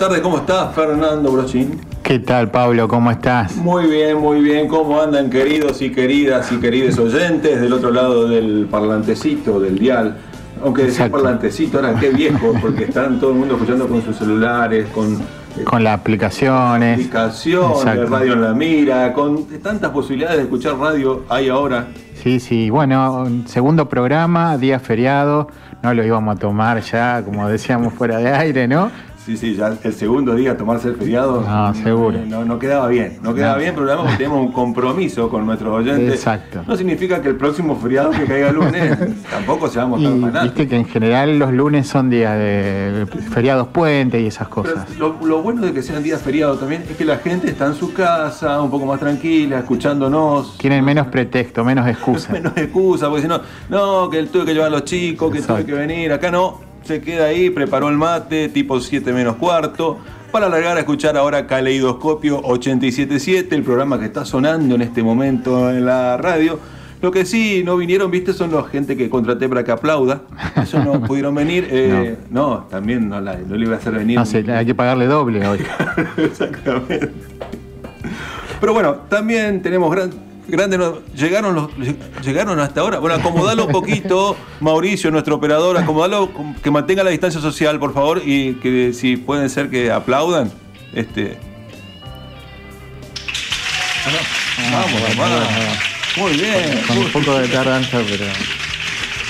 [0.00, 1.80] tardes, ¿cómo estás, Fernando Brochin?
[2.02, 2.88] ¿Qué tal, Pablo?
[2.88, 3.54] ¿Cómo estás?
[3.56, 4.66] Muy bien, muy bien.
[4.66, 10.16] ¿Cómo andan, queridos y queridas y queridos oyentes del otro lado del parlantecito, del dial?
[10.64, 11.12] Aunque Exacto.
[11.12, 15.64] parlantecito, ahora qué viejo, porque están todo el mundo escuchando con sus celulares, con eh,
[15.64, 16.94] Con las aplicaciones.
[16.94, 21.88] aplicación, de radio en la mira, con tantas posibilidades de escuchar radio hay ahora.
[22.22, 22.70] Sí, sí.
[22.70, 25.48] Bueno, un segundo programa, día feriado.
[25.82, 28.90] No lo íbamos a tomar ya, como decíamos, fuera de aire, ¿no?
[29.26, 31.42] Sí, sí, ya el segundo día tomarse el feriado.
[31.42, 32.16] No, seguro.
[32.18, 33.18] eh, No, no quedaba bien.
[33.22, 33.60] No quedaba No.
[33.60, 36.14] bien, pero además tenemos un compromiso con nuestros oyentes.
[36.14, 36.62] Exacto.
[36.66, 38.98] No significa que el próximo feriado que caiga el lunes
[39.30, 43.68] tampoco se va a Y viste que en general los lunes son días de feriados
[43.68, 44.86] puentes y esas cosas.
[44.98, 47.74] lo, lo bueno de que sean días feriados también es que la gente está en
[47.74, 50.56] su casa, un poco más tranquila, escuchándonos.
[50.56, 52.32] Tienen menos pretexto, menos excusa.
[52.32, 55.62] menos excusa, porque si no, no, que tuve que llevar a los chicos, que Exacto.
[55.62, 56.10] tuve que venir.
[56.10, 59.98] Acá no, se queda ahí, preparó el mate, tipo 7 menos cuarto,
[60.32, 65.70] para alargar a escuchar ahora Caleidoscopio 877, el programa que está sonando en este momento
[65.70, 66.58] en la radio.
[67.02, 70.20] Lo que sí no vinieron, viste, son los gente que contraté para que aplauda.
[70.62, 71.66] Eso no pudieron venir.
[71.70, 72.66] Eh, no.
[72.70, 74.18] también no, la- no le iba a hacer venir.
[74.18, 75.60] No sé, hay que pagarle doble hoy.
[76.18, 77.10] Exactamente.
[78.60, 80.10] Pero bueno, también tenemos gran,
[80.50, 80.78] grandes.
[80.78, 81.70] no- Llegaron, los,
[82.24, 82.98] llegaron hasta ahora.
[82.98, 86.30] Bueno, acomodalo un poquito, Mauricio, nuestro operador, acomodalo,
[86.62, 90.52] que mantenga la distancia social, por favor, y que si pueden ser que aplaudan.
[90.92, 91.38] Este.
[94.72, 95.48] Vamos, vamos.
[96.16, 96.82] Muy bien.
[96.86, 98.24] Con un poco de tardanza, pero.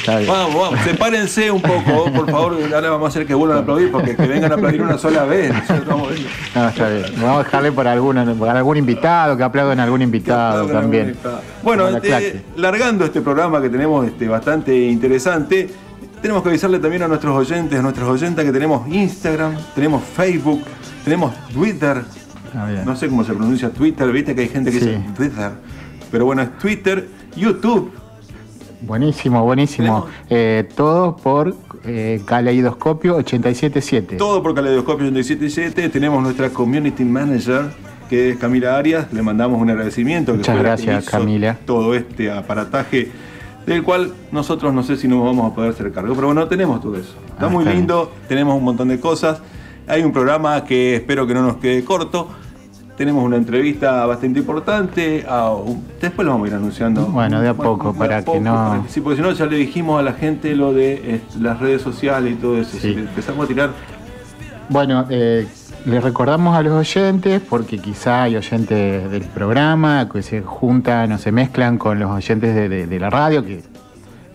[0.06, 2.56] Vamos, vamos, sepárense un poco, por favor.
[2.74, 5.24] Ahora vamos a hacer que vuelvan a aplaudir, porque que vengan a aplaudir una sola
[5.24, 5.52] vez.
[5.86, 6.12] vamos
[6.54, 6.58] a.
[6.58, 7.04] No, está bien.
[7.20, 11.16] Vamos a dejarle alguna, por algún invitado, que aplaudan a algún invitado también.
[11.62, 15.68] Bueno, la eh, largando este programa que tenemos este, bastante interesante,
[16.22, 20.62] tenemos que avisarle también a nuestros oyentes, a nuestras oyentas que tenemos Instagram, tenemos Facebook,
[21.04, 22.02] tenemos Twitter.
[22.54, 22.68] Ah.
[22.84, 24.86] No sé cómo se pronuncia Twitter, viste que hay gente que Sí.
[24.86, 25.50] dice Twitter.
[26.10, 27.06] Pero bueno, es Twitter,
[27.36, 27.92] YouTube.
[28.82, 30.06] Buenísimo, buenísimo.
[30.28, 31.54] Eh, todo por
[31.84, 34.16] eh, Caleidoscopio 877.
[34.16, 35.88] Todo por Caleidoscopio 877.
[35.90, 37.70] Tenemos nuestra Community Manager,
[38.08, 39.12] que es Camila Arias.
[39.12, 40.34] Le mandamos un agradecimiento.
[40.34, 41.58] Muchas que gracias, Camila.
[41.66, 43.10] Todo este aparataje,
[43.66, 46.14] del cual nosotros no sé si nos vamos a poder hacer cargo.
[46.14, 47.14] Pero bueno, tenemos todo eso.
[47.28, 49.40] Está Ah, muy está lindo, tenemos un montón de cosas.
[49.86, 52.28] Hay un programa que espero que no nos quede corto.
[53.00, 55.24] Tenemos una entrevista bastante importante.
[55.26, 57.06] a un- después lo vamos a ir anunciando.
[57.06, 59.98] Bueno, de a poco, para que no- para sí, porque si no, ya le dijimos
[59.98, 62.72] a la gente lo de eh, las redes sociales y todo eso.
[62.72, 62.92] Sí.
[62.92, 63.70] Si empezamos a tirar
[64.68, 65.48] Bueno, eh,
[65.86, 71.16] les recordamos a los oyentes, porque quizá hay oyentes del programa que se juntan o
[71.16, 73.62] se mezclan con los oyentes de, de- de la radio, que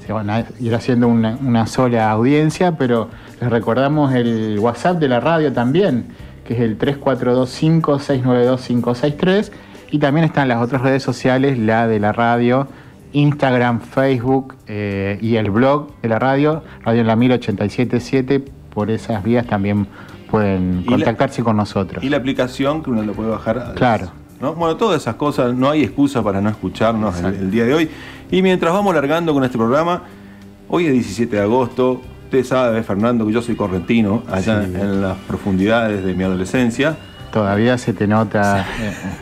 [0.04, 3.10] se van a ir haciendo una, una sola audiencia, pero
[3.40, 6.08] les recordamos el WhatsApp de la radio también,
[6.46, 9.52] que es el 3425-692-563,
[9.92, 12.68] y también están las otras redes sociales, la de la radio,
[13.14, 18.44] Instagram, Facebook eh, y el blog de la radio, Radio en la 1877,
[18.74, 19.88] por esas vías también
[20.30, 22.04] pueden la- contactarse con nosotros.
[22.04, 23.74] y la aplicación que uno lo puede bajar.
[23.76, 24.08] Claro.
[24.42, 24.54] ¿no?
[24.54, 27.90] Bueno, todas esas cosas, no hay excusa para no escucharnos el, el día de hoy.
[28.32, 30.02] Y mientras vamos largando con este programa,
[30.68, 32.02] hoy es 17 de agosto.
[32.26, 34.72] Usted sabe, Fernando, que yo soy correntino, allá Sí.
[34.76, 36.98] en las profundidades de mi adolescencia.
[37.32, 38.66] Todavía se te nota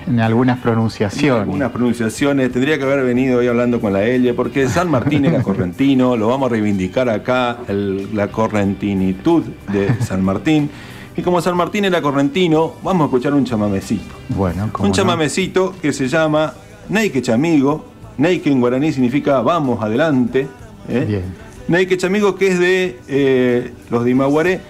[0.08, 1.42] en algunas pronunciaciones.
[1.44, 5.42] Algunas pronunciaciones, tendría que haber venido hoy hablando con la Elle, porque San Martín era
[5.44, 10.70] correntino, lo vamos a reivindicar acá, el- la correntinitud de San Martín.
[11.18, 14.14] Y como San Martín era correntino, vamos a escuchar un chamamecito.
[14.30, 14.96] Bueno, ¿cómo Un no?
[14.96, 16.54] chamamecito que se llama
[16.90, 17.86] Neike Chamigo.
[18.18, 20.48] Neike en guaraní significa vamos adelante.
[20.88, 21.06] ¿eh?
[21.08, 21.24] Bien.
[21.68, 24.62] Neike Chamigo que es de eh, los de Imaguaré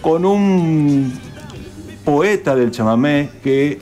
[0.00, 1.12] con un
[2.04, 3.80] poeta del chamamé que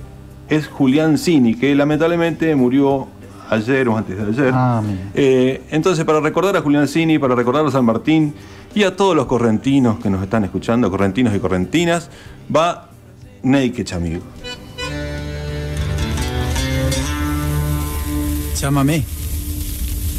[0.49, 3.09] es Julián Cini, que lamentablemente murió
[3.51, 4.53] ayer o antes de ayer.
[4.55, 4.83] Ah.
[5.15, 8.35] Eh, entonces, para recordar a Julián Cini, para recordar a San Martín
[8.75, 12.11] y a todos los correntinos que nos están escuchando, correntinos y correntinas,
[12.55, 12.89] va
[13.43, 14.23] Neike Chamigo.
[18.55, 19.24] Chámame.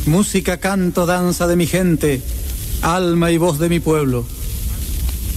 [0.06, 2.22] Música, canto, danza de mi gente,
[2.84, 4.24] alma y voz de mi pueblo.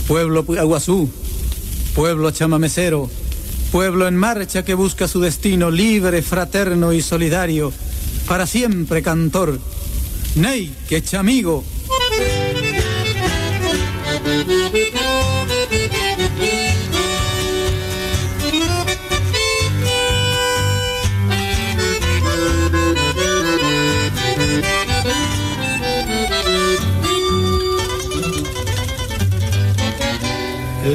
[0.06, 1.10] Pueblo aguazú,
[1.94, 3.08] pueblo chamamecero,
[3.72, 7.72] pueblo en marcha que busca su destino libre, fraterno y solidario,
[8.26, 9.58] para siempre cantor.
[10.34, 11.64] Ney, que chamigo.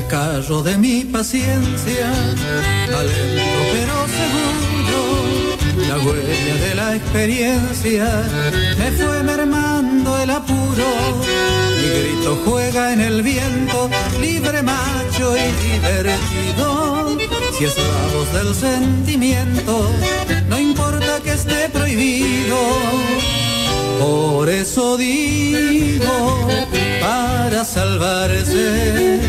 [0.08, 2.12] Carro de mi paciencia,
[2.88, 8.24] alento pero seguro, la huella de la experiencia
[8.78, 10.86] me fue mermando el apuro.
[11.82, 13.90] Mi grito juega en el viento,
[14.20, 17.18] libre macho y divertido.
[17.58, 19.90] Si es la voz del sentimiento,
[20.48, 22.58] no importa que esté prohibido.
[24.04, 26.48] Por eso digo,
[27.02, 29.20] para salvarse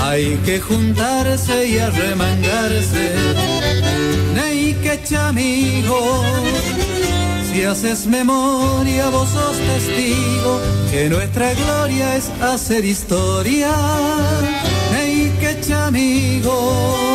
[0.00, 3.06] hay que juntarse y arremangarse.
[4.82, 6.22] Que amigo,
[7.50, 10.60] si haces memoria vos sos testigo
[10.90, 13.74] que nuestra gloria es hacer historia.
[15.40, 17.05] Que amigo.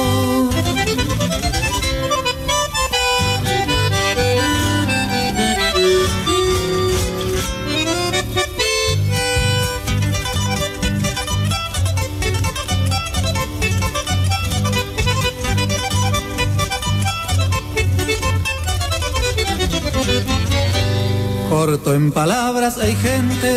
[21.72, 23.56] En palabras hay gente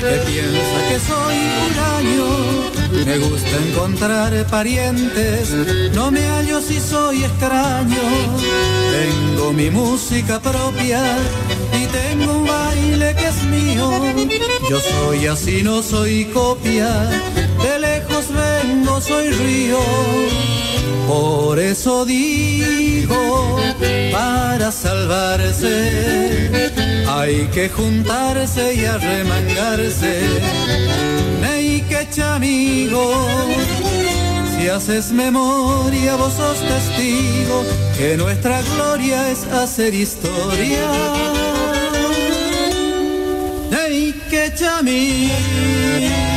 [0.00, 3.06] que piensa que soy huraño.
[3.06, 5.50] Me gusta encontrar parientes,
[5.94, 8.02] no me hallo si soy extraño.
[8.90, 11.00] Tengo mi música propia
[11.72, 13.92] y tengo un baile que es mío.
[14.68, 16.88] Yo soy así, no soy copia,
[17.62, 19.78] de lejos vengo, soy río.
[21.06, 23.35] Por eso digo,
[24.16, 25.74] para salvarse,
[27.06, 30.14] hay que juntarse y arremangarse.
[31.88, 33.04] Que amigo,
[34.56, 37.64] si haces memoria, vos sos testigo
[37.96, 40.86] que nuestra gloria es hacer historia.
[44.30, 46.35] Que amigo.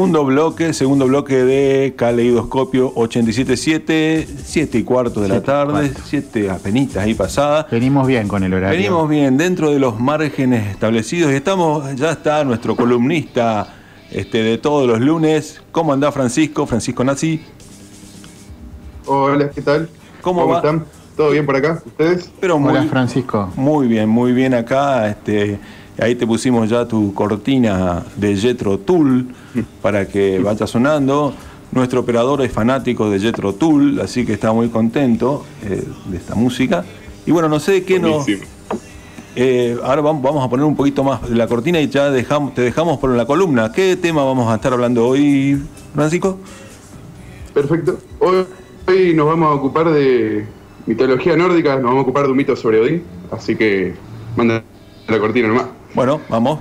[0.00, 6.00] Segundo bloque, segundo bloque de Caleidoscopio 87.7, 7 y cuarto de la tarde, cuarto.
[6.06, 7.66] 7 apenitas ahí pasada.
[7.70, 8.78] Venimos bien con el horario.
[8.78, 13.74] Venimos bien, dentro de los márgenes establecidos y estamos, ya está nuestro columnista
[14.10, 15.60] este, de todos los lunes.
[15.70, 16.64] ¿Cómo anda Francisco?
[16.64, 17.42] Francisco Nazi.
[19.04, 19.90] Hola, ¿qué tal?
[20.22, 20.56] ¿Cómo va?
[20.56, 20.86] están?
[21.14, 21.82] ¿Todo bien por acá?
[21.84, 22.30] ¿Ustedes?
[22.40, 23.52] Pero muy, Hola Francisco.
[23.54, 25.10] muy bien, muy bien acá.
[25.10, 25.60] Este,
[26.00, 29.26] ahí te pusimos ya tu cortina de Jetro Tool
[29.82, 31.34] para que vaya sonando.
[31.72, 36.34] Nuestro operador es fanático de Jetro Tool, así que está muy contento eh, de esta
[36.34, 36.84] música.
[37.26, 38.26] Y bueno, no sé qué nos.
[39.36, 42.54] Eh, ahora vamos, vamos a poner un poquito más de la cortina y ya dejamos,
[42.54, 43.70] te dejamos por la columna.
[43.70, 45.62] ¿Qué tema vamos a estar hablando hoy,
[45.94, 46.38] Francisco?
[47.54, 47.98] Perfecto.
[48.18, 48.44] Hoy,
[48.88, 50.46] hoy nos vamos a ocupar de
[50.86, 53.94] mitología nórdica, nos vamos a ocupar de un mito sobre Odín, así que
[54.36, 54.64] manda
[55.08, 55.66] la cortina nomás.
[55.94, 56.60] Bueno, vamos.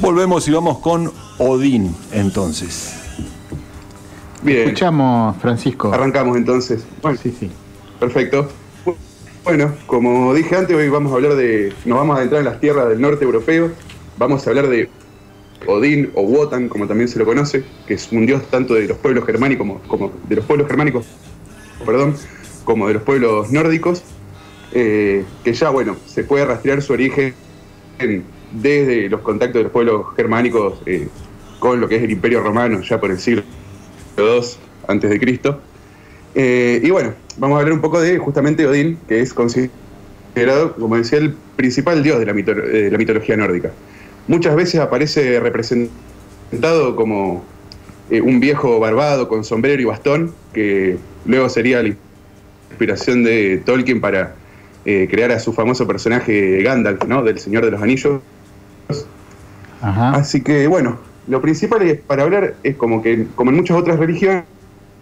[0.00, 2.94] Volvemos y vamos con Odín, entonces.
[4.42, 5.92] Bien, Escuchamos, Francisco.
[5.92, 6.84] arrancamos entonces.
[7.02, 7.50] Bueno, Sí, sí.
[7.98, 8.48] Perfecto.
[9.44, 11.72] Bueno, como dije antes, hoy vamos a hablar de.
[11.84, 13.70] Nos vamos a adentrar en las tierras del norte europeo.
[14.18, 14.88] Vamos a hablar de
[15.66, 18.98] Odín o Wotan, como también se lo conoce, que es un dios tanto de los
[18.98, 21.06] pueblos germánicos como, de los pueblos germánicos,
[21.84, 22.16] perdón,
[22.64, 24.02] como de los pueblos nórdicos,
[24.72, 27.34] eh, que ya bueno, se puede rastrear su origen
[28.52, 31.08] desde los contactos de los pueblos germánicos eh,
[31.58, 33.42] con lo que es el Imperio Romano, ya por el siglo
[34.18, 34.40] II
[34.88, 35.60] antes de Cristo.
[36.34, 40.96] Eh, y bueno, vamos a hablar un poco de justamente Odín, que es considerado, como
[40.96, 43.70] decía, el principal dios de la, mito- de la mitología nórdica.
[44.28, 47.44] muchas veces aparece representado como
[48.10, 51.94] eh, un viejo barbado con sombrero y bastón, que luego sería la
[52.70, 54.34] inspiración de Tolkien para
[54.84, 57.22] eh, crear a su famoso personaje Gandalf, ¿no?
[57.22, 58.20] Del Señor de los Anillos.
[59.82, 60.10] Ajá.
[60.10, 63.98] Así que bueno, lo principal es, para hablar es como que, como en muchas otras
[63.98, 64.44] religiones,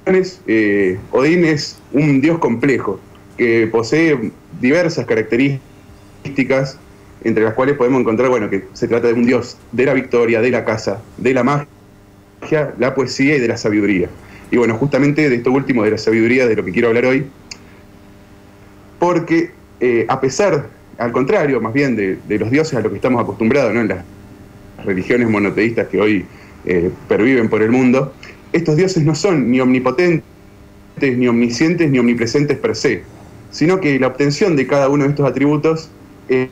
[0.07, 3.01] eh, Odín es un dios complejo,
[3.37, 4.31] que posee
[4.61, 6.79] diversas características,
[7.23, 10.41] entre las cuales podemos encontrar, bueno, que se trata de un dios de la victoria,
[10.41, 14.09] de la casa, de la magia, la poesía y de la sabiduría.
[14.51, 17.27] Y bueno, justamente de esto último, de la sabiduría, de lo que quiero hablar hoy,
[18.99, 20.69] porque eh, a pesar,
[20.99, 23.81] al contrario, más bien de, los dioses a los que estamos acostumbrados, ¿no?
[23.81, 24.05] En las
[24.85, 26.27] religiones monoteístas que hoy
[26.67, 28.13] eh, perviven por el mundo,
[28.55, 30.25] estos dioses no son ni omnipotentes,
[31.01, 33.03] ni omniscientes, ni omnipresentes per se,
[33.51, 35.91] sino que la obtención de cada uno de estos atributos
[36.29, 36.49] eh,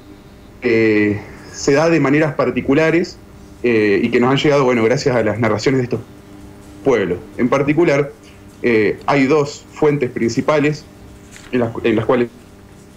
[0.62, 1.21] eh,
[1.54, 3.16] se da de maneras particulares
[3.62, 6.00] eh, y que nos han llegado, bueno, gracias a las narraciones de estos
[6.85, 7.18] pueblos.
[7.38, 8.12] En particular,
[9.06, 10.85] hay dos fuentes principales
[11.52, 12.28] en las, en las cuales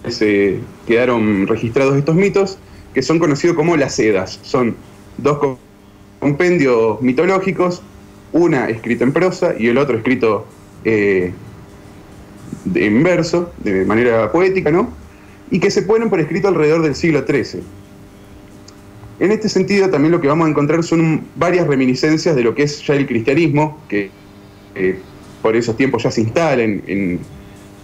[0.08, 2.58] se quedaron registrados estos mitos,
[2.94, 4.38] que son conocidos como las Edas.
[4.42, 4.74] Son
[5.18, 5.58] dos co-
[6.20, 7.82] compendios mitológicos,
[8.36, 10.46] una escrita en prosa y el otro escrito
[10.84, 11.32] eh,
[12.74, 14.90] en verso, de manera poética, ¿no?
[15.50, 17.62] Y que se ponen por escrito alrededor del siglo XIII.
[19.18, 22.64] En este sentido, también lo que vamos a encontrar son varias reminiscencias de lo que
[22.64, 24.10] es ya el cristianismo, que
[24.74, 24.98] eh,
[25.40, 27.20] por esos tiempos ya se instala en,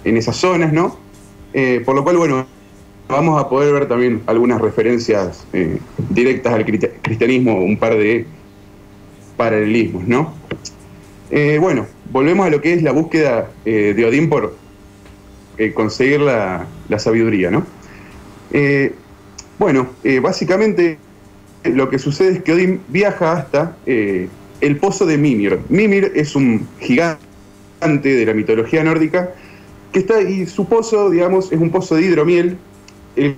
[0.04, 0.98] esas zonas, ¿no?
[1.54, 2.46] Eh, por lo cual, bueno,
[3.08, 5.46] vamos a poder ver también algunas referencias
[6.10, 8.26] directas al cristianismo, un par de
[9.42, 10.32] paralelismos, ¿no?
[11.32, 14.54] Eh, bueno, volvemos a lo que es la búsqueda eh, de Odín por
[15.58, 16.68] eh, conseguir la,
[16.98, 17.66] sabiduría, ¿no?
[19.58, 19.88] Bueno,
[20.20, 20.98] básicamente
[21.64, 25.58] lo que sucede es que Odín viaja hasta el pozo de Mimir.
[25.68, 27.18] Mimir es un gigante
[28.14, 29.30] de la mitología nórdica
[29.92, 32.58] que está y su pozo, digamos, es un pozo de hidromiel,
[33.16, 33.36] el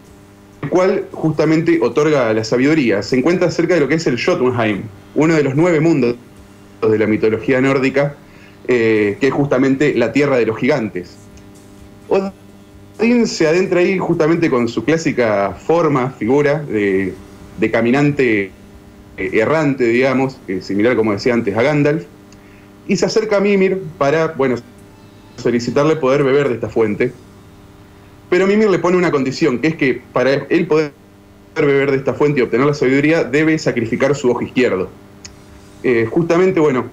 [0.68, 3.02] cual justamente otorga la sabiduría.
[3.02, 4.82] Se encuentra cerca de lo que es el Jotunheim,
[5.14, 6.16] uno de los nueve mundos
[6.80, 8.14] de la mitología nórdica,
[8.68, 11.16] eh, que es justamente la tierra de los gigantes.
[12.08, 17.14] Odín se adentra ahí justamente con su clásica forma, figura de,
[17.58, 18.50] de caminante
[19.16, 22.04] eh, errante, digamos, eh, similar como decía antes a Gandalf,
[22.86, 24.56] y se acerca a Mimir para, bueno,
[25.36, 27.12] solicitarle poder beber de esta fuente.
[28.30, 30.92] Pero Mimir le pone una condición, que es que para él poder
[31.54, 34.88] beber de esta fuente y obtener la sabiduría, debe sacrificar su ojo izquierdo.
[35.82, 36.86] Eh, justamente, bueno,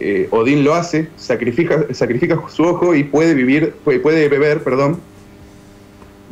[0.00, 4.98] eh, Odín lo hace, sacrifica, sacrifica su ojo y puede vivir, puede, beber, perdón,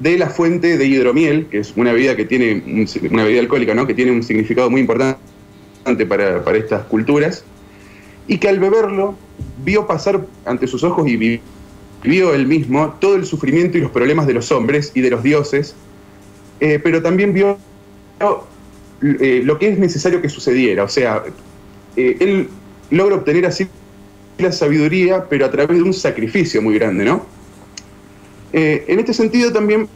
[0.01, 3.75] de la fuente de hidromiel, que es una bebida que tiene un- una bebida alcohólica,
[3.75, 3.87] ¿no?
[3.87, 5.21] Que tiene un significado muy importante
[6.09, 7.45] para, para estas culturas,
[8.27, 9.15] y que al beberlo
[9.63, 11.41] vio pasar ante sus ojos y vi-
[12.03, 15.23] vio él mismo todo el sufrimiento y los problemas de los hombres y de los
[15.23, 15.75] dioses,
[16.61, 17.59] eh, pero también vio
[19.03, 21.23] eh, lo que es necesario que sucediera, o sea,
[21.97, 22.49] eh, él
[22.91, 23.69] logra obtener así
[24.39, 27.27] la sabiduría, pero a través de un sacrificio muy grande, ¿no?
[28.53, 29.87] En este sentido también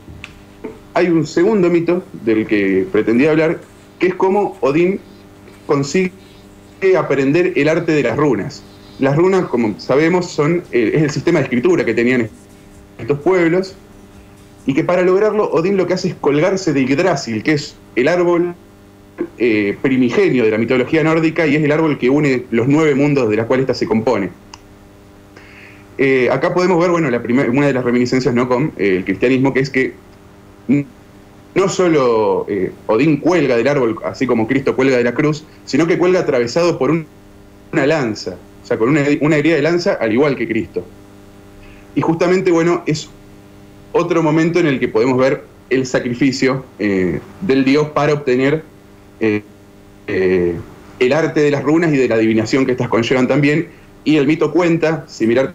[0.92, 3.61] hay un segundo mito del que pretendía hablar,
[3.99, 5.00] que es cómo Odín
[5.66, 6.12] consigue
[6.96, 8.62] aprender el arte de las runas.
[8.99, 12.29] Las runas, como sabemos, son, eh, es el sistema de escritura que tenían
[12.99, 13.75] estos pueblos,
[14.67, 18.09] y que para lograrlo Odín lo que hace es colgarse de Yggdrasil, que es el
[18.09, 18.55] árbol
[19.39, 23.29] eh, primigenio de la mitología nórdica y es el árbol que une los nueve mundos
[23.29, 24.31] de los cuales ésta se compone.
[25.99, 27.09] Eh, acá podemos ver, bueno,
[27.53, 28.49] una de las reminiscencias ¿no?
[28.49, 29.93] con el cristianismo, que es que
[31.55, 32.47] no solo
[32.87, 36.79] Odín cuelga del árbol, así como Cristo cuelga de la cruz, sino que cuelga atravesado
[36.79, 37.07] por un-
[37.73, 40.87] una lanza, o sea, con una, una herida de lanza, al igual que Cristo.
[41.94, 43.11] Y justamente, bueno, es
[43.92, 48.62] otro momento en el que podemos ver el sacrificio eh, del dios para obtener
[49.21, 49.42] eh,
[50.06, 50.54] eh,
[50.99, 53.68] el arte de las runas y de la adivinación que estas conllevan también.
[54.02, 55.52] Y el mito cuenta, similar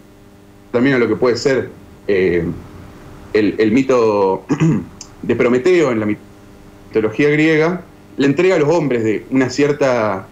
[0.70, 1.68] también a lo que puede ser
[2.06, 2.54] el,
[3.32, 4.44] el mito
[5.22, 7.82] de Prometeo en la mitología griega,
[8.16, 10.28] la entrega a los hombres de una cierta,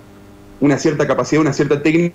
[0.61, 2.15] una cierta capacidad, una cierta técnica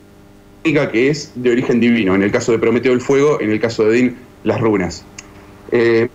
[0.63, 2.15] que es de origen divino.
[2.15, 4.15] En el caso de Prometeo el fuego, en el caso de Odín
[4.45, 5.03] las runas.
[5.71, 6.07] Eh,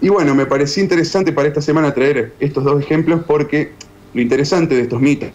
[0.00, 3.70] y bueno, me pareció interesante para esta semana traer estos dos ejemplos porque
[4.14, 5.30] lo interesante de estos mitos,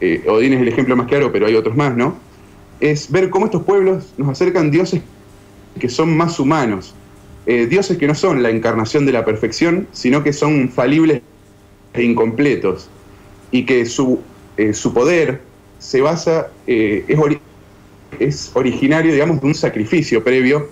[0.00, 2.16] eh, Odín es el ejemplo más claro, pero hay otros más, ¿no?
[2.80, 5.02] Es ver cómo estos pueblos nos acercan dioses
[5.78, 6.94] que son más humanos,
[7.46, 11.20] eh, dioses que no son la encarnación de la perfección, sino que son falibles
[11.94, 12.88] incompletos
[13.50, 14.20] y que su,
[14.56, 15.49] eh, su poder
[15.80, 17.40] se basa, eh, es, ori-
[18.18, 20.68] es originario, digamos, de un sacrificio previo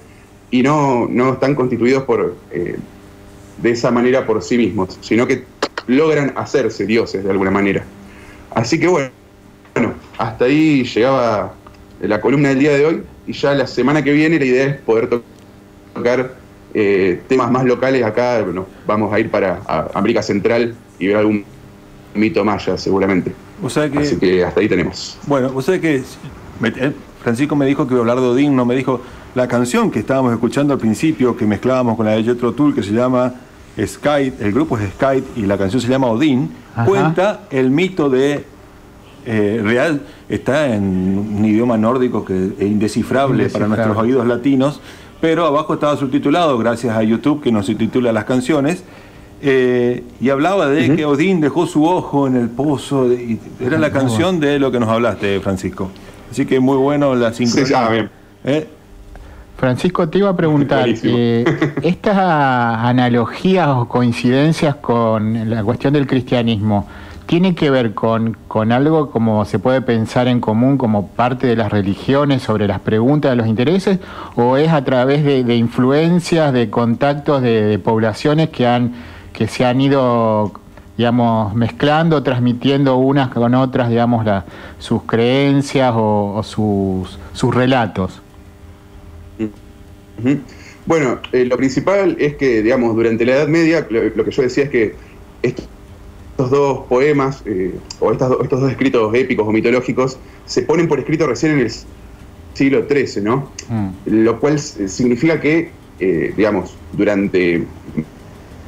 [0.50, 2.76] y no, no están constituidos por, eh,
[3.56, 5.44] de esa manera por sí mismos, sino que
[5.86, 7.84] logran hacerse dioses de alguna manera.
[8.50, 9.10] Así que bueno,
[9.74, 11.54] bueno, hasta ahí llegaba
[12.00, 14.82] la columna del día de hoy y ya la semana que viene la idea es
[14.82, 15.24] poder to-
[15.94, 16.36] tocar
[16.74, 19.62] eh, temas más locales acá, bueno, vamos a ir para
[19.94, 21.46] América Central y ver algún
[22.18, 23.32] mito maya seguramente.
[23.62, 25.18] O sea que, Así que hasta ahí tenemos.
[25.26, 28.64] bueno, o sea que eh, Francisco me dijo que iba a hablar de Odín, no
[28.64, 29.00] me dijo
[29.34, 32.82] la canción que estábamos escuchando al principio, que mezclábamos con la de Jethro Tull, que
[32.82, 33.34] se llama
[33.80, 36.84] Sky, el grupo es Sky y la canción se llama Odín, Ajá.
[36.86, 38.44] cuenta el mito de
[39.26, 40.82] eh, real, está en
[41.36, 43.76] un idioma nórdico que es indescifrable, para Indescifrable.
[43.76, 44.80] nuestros oídos latinos,
[45.20, 48.84] pero abajo estaba subtitulado gracias a YouTube que nos subtitula las canciones.
[49.42, 53.08] Eh, y hablaba de que Odín dejó su ojo en el pozo.
[53.08, 55.90] de- y era la canción de lo que nos hablaste, Francisco.
[56.30, 57.66] Así que muy bueno la sincronía.
[57.66, 58.10] Sí, ah, bien.
[58.44, 58.68] ¿Eh?
[59.56, 61.44] Francisco, te iba a preguntar, eh,
[61.82, 66.86] estas analogías o coincidencias con la cuestión del cristianismo,
[67.26, 71.56] ¿tiene que ver con, con algo como se puede pensar en común como parte de
[71.56, 73.98] las religiones sobre las preguntas de los intereses?
[74.36, 78.92] ¿O es a través de, de influencias, de contactos de, de poblaciones que, han,
[79.38, 80.52] que se han ido
[80.96, 84.44] digamos, mezclando, transmitiendo unas con otras, digamos, la-
[84.80, 88.20] sus creencias o, o sus, sus relatos?
[90.86, 94.42] Bueno, eh, lo principal es que, digamos, durante la Edad Media, lo, lo que yo
[94.42, 94.96] decía es que
[95.42, 100.98] estos dos poemas, eh, o estas estos dos escritos épicos o mitológicos, se ponen por
[100.98, 101.70] escrito recién en el
[102.54, 103.52] siglo XIII, ¿no?
[103.68, 103.88] Mm.
[104.06, 105.70] Lo cual significa que,
[106.00, 107.64] eh, digamos, durante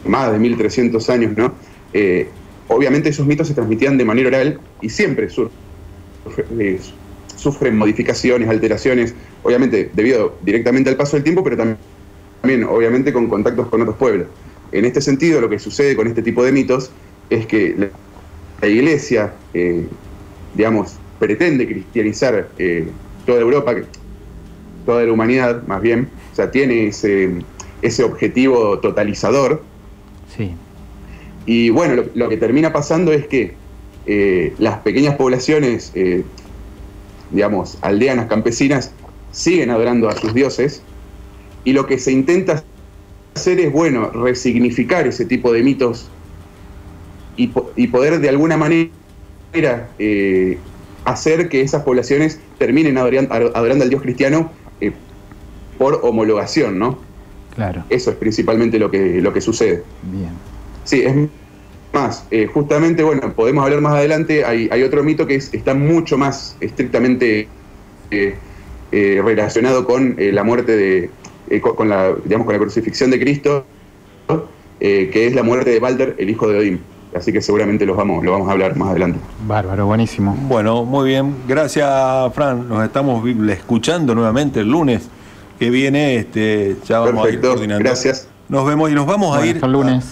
[0.05, 1.59] más de 1300 años, ¿no?
[1.93, 5.53] Eh, obviamente esos mitos se transmitían de manera oral y siempre sur-
[6.59, 6.81] eh,
[7.37, 11.81] sufren modificaciones, alteraciones, obviamente debido directamente al paso del tiempo, pero tam-
[12.43, 14.29] también, obviamente, con contactos con otros pueblos.
[14.73, 16.95] En este sentido, lo que sucede con este tipo de mitos
[17.31, 17.77] es que
[18.63, 19.91] la, iglesia, eh,
[20.53, 22.55] digamos, pretende cristianizar
[23.25, 23.75] toda Europa,
[24.85, 29.70] toda la humanidad, más bien, o sea, tiene ese objetivo totalizador,
[31.47, 33.57] Y bueno, lo, que termina pasando es que
[34.07, 36.25] eh, las pequeñas poblaciones, eh,
[37.31, 38.93] digamos, aldeanas, campesinas,
[39.33, 40.83] siguen adorando a sus dioses.
[41.65, 42.65] Y lo que se intenta
[43.35, 46.11] hacer es, bueno, resignificar ese tipo de mitos
[47.37, 48.91] y, po- y poder de alguna manera
[49.99, 50.59] eh,
[51.05, 54.53] hacer que esas poblaciones terminen adoran- adorando al dios cristiano
[55.79, 57.10] por homologación, ¿no?
[57.61, 59.83] Claro, Eso es principalmente lo que, lo que sucede.
[60.03, 60.31] bien.
[60.85, 61.15] Sí, es
[61.93, 65.75] más, eh, justamente, bueno, podemos hablar más adelante, hay, hay otro mito que es- está
[65.75, 67.49] mucho más estrictamente
[68.11, 68.35] eh,
[68.93, 71.11] eh, relacionado con eh, la muerte de,
[71.51, 73.67] eh, con, con la, digamos, con la crucifixión de Cristo,
[74.81, 76.81] eh, que es la muerte de Balder, el hijo de Odín.
[77.15, 79.19] Así que seguramente los vamos, lo vamos a hablar más adelante.
[79.47, 80.35] Bárbaro, buenísimo.
[80.49, 81.35] Bueno, muy bien.
[81.47, 81.87] Gracias,
[82.35, 82.69] Fran.
[82.69, 85.09] Nos estamos escuchando nuevamente el lunes
[85.61, 86.17] que viene.
[86.17, 87.85] Este, ya vamos a ir coordinando.
[87.85, 88.27] gracias.
[88.49, 90.05] Nos vemos y nos vamos a ir hasta el lunes.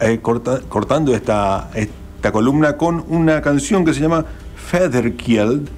[0.00, 4.24] eh, corta- cortando esta, esta columna con una canción que se llama
[4.56, 5.68] Featherkield,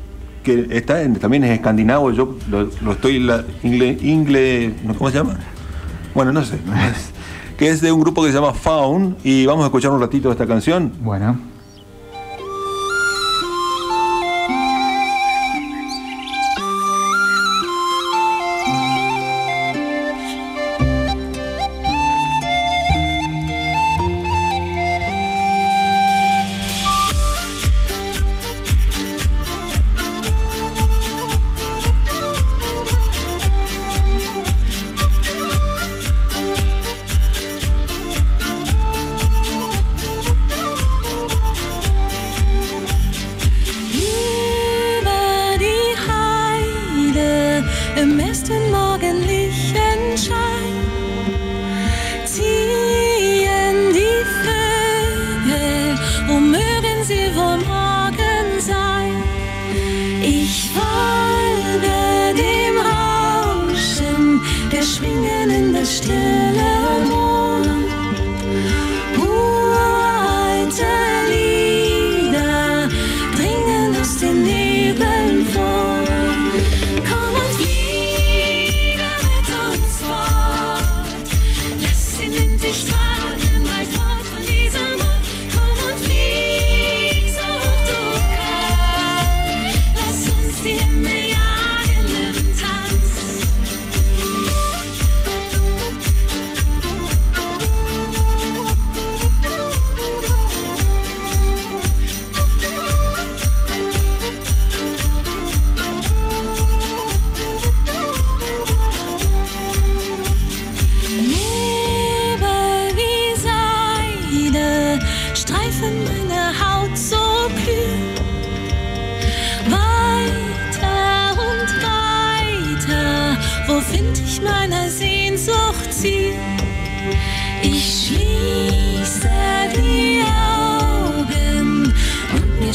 [0.43, 2.11] que está en- también es escandinavo.
[2.12, 4.75] Yo lo, lo estoy la, ingle, ingle-.
[4.97, 5.37] ¿cómo se llama?
[6.15, 6.57] Bueno, no sé.
[7.59, 10.31] que es de un grupo que se llama Faun y vamos a escuchar un ratito
[10.33, 10.93] esta canción.
[11.01, 11.37] Bueno.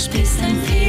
[0.08, 0.87] Spitzenfeger.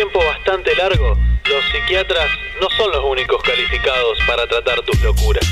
[0.00, 1.08] Tiempo bastante largo,
[1.44, 2.26] los psiquiatras
[2.58, 5.46] no son los únicos calificados para tratar tus locuras.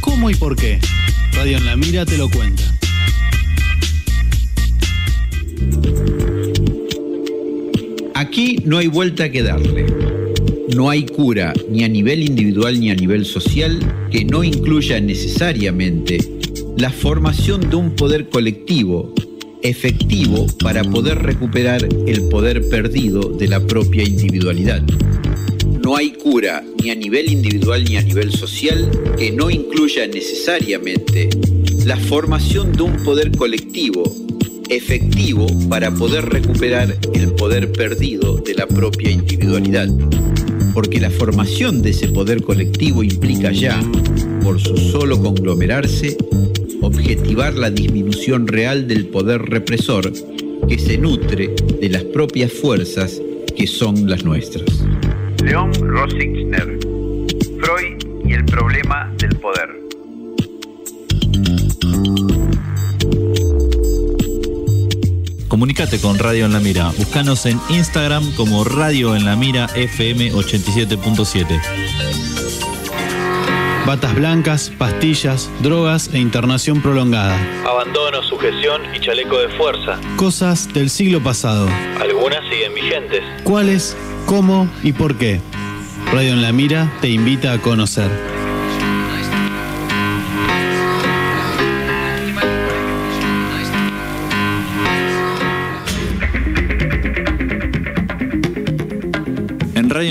[0.00, 0.78] ¿Cómo y por qué?
[1.32, 2.62] Radio en la Mira te lo cuenta.
[8.14, 9.86] Aquí no hay vuelta que darle.
[10.76, 13.80] No hay cura ni a nivel individual ni a nivel social
[14.12, 16.18] que no incluya necesariamente
[16.76, 19.12] la formación de un poder colectivo
[19.62, 24.82] efectivo para poder recuperar el poder perdido de la propia individualidad.
[25.84, 31.28] No hay cura ni a nivel individual ni a nivel social que no incluya necesariamente
[31.84, 34.04] la formación de un poder colectivo
[34.68, 39.88] efectivo para poder recuperar el poder perdido de la propia individualidad.
[40.72, 43.78] Porque la formación de ese poder colectivo implica ya,
[44.42, 46.16] por su solo conglomerarse,
[46.92, 50.12] objetivar la disminución real del poder represor
[50.68, 53.20] que se nutre de las propias fuerzas
[53.56, 54.64] que son las nuestras.
[55.42, 56.78] León Rosichner,
[57.60, 59.82] Freud y el problema del poder.
[65.48, 66.92] Comunicate con Radio en la Mira.
[66.96, 72.21] Búscanos en Instagram como Radio en la Mira FM 87.7.
[73.86, 77.36] Batas blancas, pastillas, drogas e internación prolongada.
[77.66, 79.98] Abandono, sujeción y chaleco de fuerza.
[80.16, 81.68] Cosas del siglo pasado.
[82.00, 83.24] Algunas siguen vigentes.
[83.42, 83.96] ¿Cuáles?
[84.26, 85.40] ¿Cómo y por qué?
[86.12, 88.31] Radio en la Mira te invita a conocer.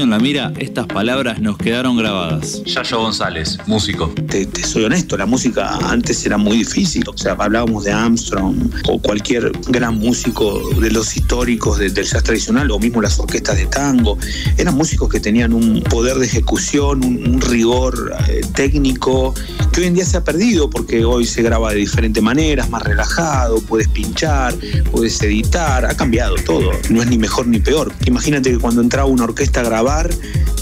[0.01, 2.63] Radio en la Mira estas palabras nos quedaron grabadas.
[2.65, 4.11] Yayo González, músico.
[4.27, 7.03] Te, te soy honesto, la música antes era muy difícil.
[7.07, 8.55] O sea, hablábamos de Armstrong
[8.87, 13.57] o cualquier gran músico de los históricos de- del jazz tradicional o mismo las orquestas
[13.57, 14.17] de tango.
[14.57, 19.35] Eran músicos que tenían un poder de ejecución, un, un rigor eh, técnico
[19.71, 22.81] que hoy en día se ha perdido porque hoy se graba de diferentes maneras, más
[22.81, 24.55] relajado, puedes pinchar,
[24.91, 26.71] puedes editar, ha cambiado todo.
[26.89, 27.93] No es ni mejor ni peor.
[28.05, 29.63] Imagínate que cuando entraba una orquesta a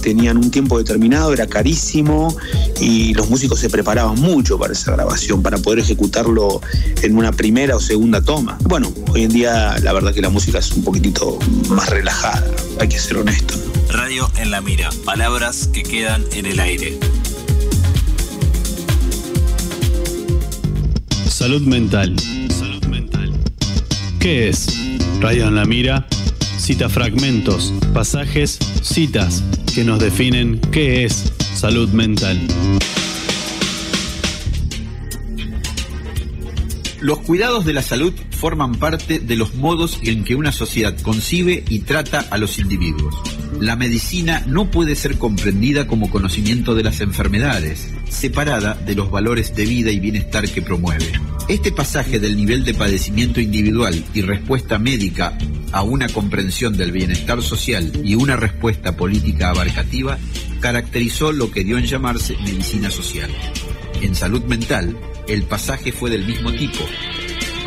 [0.01, 2.35] tenían un tiempo determinado, era carísimo
[2.79, 6.61] y los músicos se preparaban mucho para esa grabación, para poder ejecutarlo
[7.01, 8.57] en una primera o segunda toma.
[8.63, 11.37] Bueno, hoy en día la verdad que la música es un poquitito
[11.69, 12.43] más relajada,
[12.79, 13.55] hay que ser honesto.
[13.89, 14.89] Radio en la Mira.
[15.03, 16.99] Palabras que quedan en el aire.
[21.27, 22.15] Salud mental.
[22.49, 23.33] Salud mental.
[24.19, 24.67] ¿Qué es?
[25.19, 26.07] Radio en la Mira.
[26.59, 29.43] Cita fragmentos, pasajes, citas,
[29.73, 32.37] que nos definen qué es salud mental.
[36.99, 41.63] Los cuidados de la salud forman parte de los modos en que una sociedad concibe
[41.69, 43.15] y trata a los individuos.
[43.59, 49.55] La medicina no puede ser comprendida como conocimiento de las enfermedades, separada de los valores
[49.55, 51.11] de vida y bienestar que promueve.
[51.47, 55.37] Este pasaje del nivel de padecimiento individual y respuesta médica
[55.71, 60.17] a una comprensión del bienestar social y una respuesta política abarcativa
[60.59, 63.29] caracterizó lo que dio en llamarse medicina social.
[64.01, 64.95] En salud mental,
[65.27, 66.79] el pasaje fue del mismo tipo.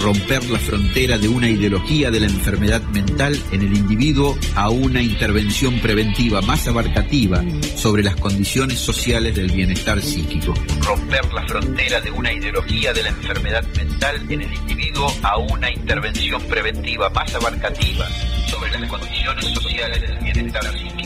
[0.00, 5.00] Romper la frontera de una ideología de la enfermedad mental en el individuo a una
[5.00, 7.42] intervención preventiva más abarcativa
[7.76, 10.54] sobre las condiciones sociales del bienestar psíquico.
[10.80, 15.70] Romper la frontera de una ideología de la enfermedad mental en el individuo a una
[15.70, 18.06] intervención preventiva más abarcativa
[18.48, 21.01] sobre las condiciones sociales del bienestar psíquico.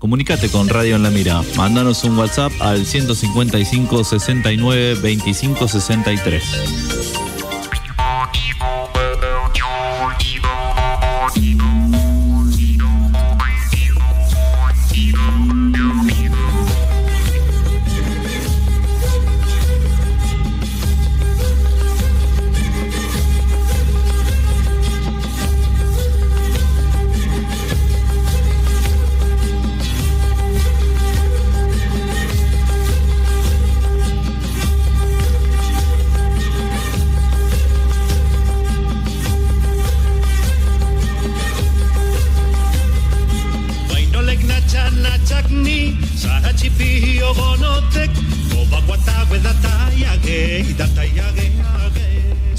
[0.00, 1.42] Comunicate con Radio en la Mira.
[1.58, 6.99] Mándanos un WhatsApp al 155 69 25 63.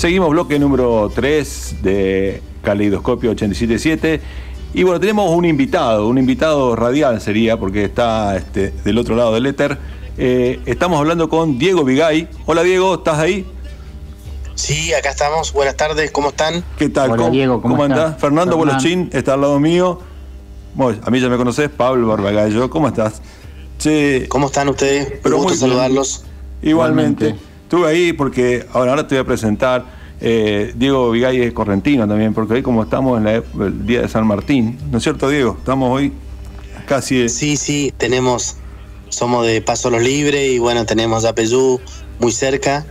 [0.01, 4.19] Seguimos bloque número 3 de Caleidoscopio 877.
[4.73, 9.35] Y bueno, tenemos un invitado, un invitado radial sería, porque está este, del otro lado
[9.35, 9.77] del éter.
[10.17, 12.27] Eh, estamos hablando con Diego Vigay.
[12.47, 13.45] Hola Diego, ¿estás ahí?
[14.55, 15.53] Sí, acá estamos.
[15.53, 16.63] Buenas tardes, ¿cómo están?
[16.79, 17.11] ¿Qué tal?
[17.11, 17.99] Hola, Diego, ¿cómo andás?
[17.99, 18.21] estás?
[18.21, 18.57] Fernando Fernando.
[18.57, 19.99] Bolochín está al lado mío.
[20.73, 22.71] Bueno, a mí ya me conoces, Pablo Barbagallo.
[22.71, 23.21] ¿Cómo estás?
[23.77, 25.19] Che, ¿Cómo están ustedes?
[25.21, 26.25] Pero Un gusto saludarlos.
[26.63, 27.35] Igualmente.
[27.71, 29.85] Estuve ahí porque ahora, ahora te voy a presentar.
[30.19, 34.09] eh, Diego Vigay es correntino también, porque hoy como estamos en la el día de
[34.09, 35.55] San Martín, ¿no es cierto, Diego?
[35.57, 36.11] Estamos hoy
[36.85, 37.29] casi...
[37.29, 38.57] Sí, sí, tenemos,
[39.07, 41.79] somos de Paso Los Libres y bueno, tenemos Yapeyú
[42.19, 42.85] muy cerca,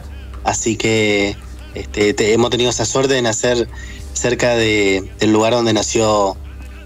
[0.44, 1.36] así que
[1.74, 3.68] este, te- hemos tenido esa suerte de nacer
[4.14, 6.38] cerca de- del lugar donde nació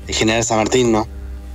[0.09, 1.07] el general San Martín, ¿no?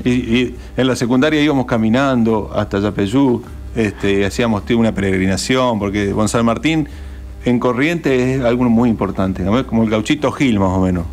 [0.06, 3.44] Y, y en la secundaria íbamos caminando hasta Yapeyú,
[3.76, 6.88] este, hacíamos una peregrinación, porque Gonzalo Martín
[7.46, 9.66] en Corriente es algo muy importante, ¿no?
[9.66, 11.06] como el gauchito Gil más o menos.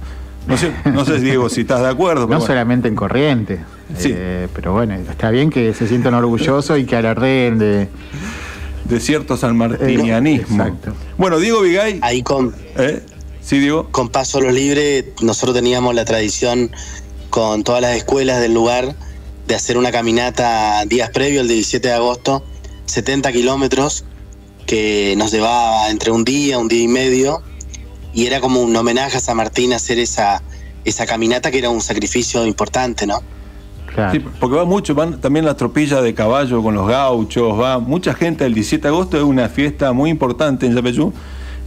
[0.46, 2.22] No sé, no sé Diego, si estás de acuerdo.
[2.22, 2.46] No bueno.
[2.46, 3.60] solamente en corriente.
[3.98, 4.12] Sí.
[4.14, 7.88] eh, pero bueno, está bien que se sientan orgullosos y que alarden de.
[8.84, 10.62] De cierto sanmartinianismo.
[10.62, 10.92] exacto.
[11.18, 11.98] Bueno, Diego Vigay.
[12.02, 12.54] Ahí con.
[12.76, 13.02] ¿Eh?
[13.40, 13.88] Sí, Diego.
[13.90, 16.70] Con Paso Los Libres, nosotros teníamos la tradición
[17.30, 18.94] con todas las escuelas del lugar
[19.46, 22.44] de hacer una caminata días previos, el 17 de agosto,
[22.86, 24.04] 70 kilómetros,
[24.66, 27.42] que nos llevaba entre un día, un día y medio,
[28.12, 30.42] y era como un homenaje a San Martín hacer esa,
[30.84, 33.22] esa caminata que era un sacrificio importante, ¿no?
[34.12, 38.12] Sí, porque va mucho, van también las tropillas de caballo con los gauchos, va mucha
[38.12, 41.14] gente el 17 de agosto, es una fiesta muy importante en Yapeyú,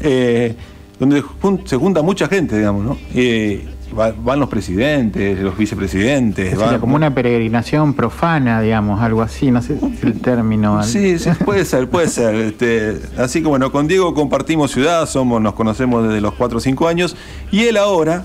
[0.01, 0.55] eh,
[0.99, 1.23] donde
[1.65, 2.97] se junta mucha gente, digamos, ¿no?
[3.15, 9.51] Eh, van los presidentes, los vicepresidentes, Sería van- como una peregrinación profana, digamos, algo así,
[9.51, 10.81] no sé si es el término.
[10.83, 12.35] Sí, sí, puede ser, puede ser.
[12.35, 16.61] Este, así que bueno, con Diego compartimos ciudad, somos, nos conocemos desde los 4 o
[16.61, 17.15] 5 años,
[17.51, 18.23] y él ahora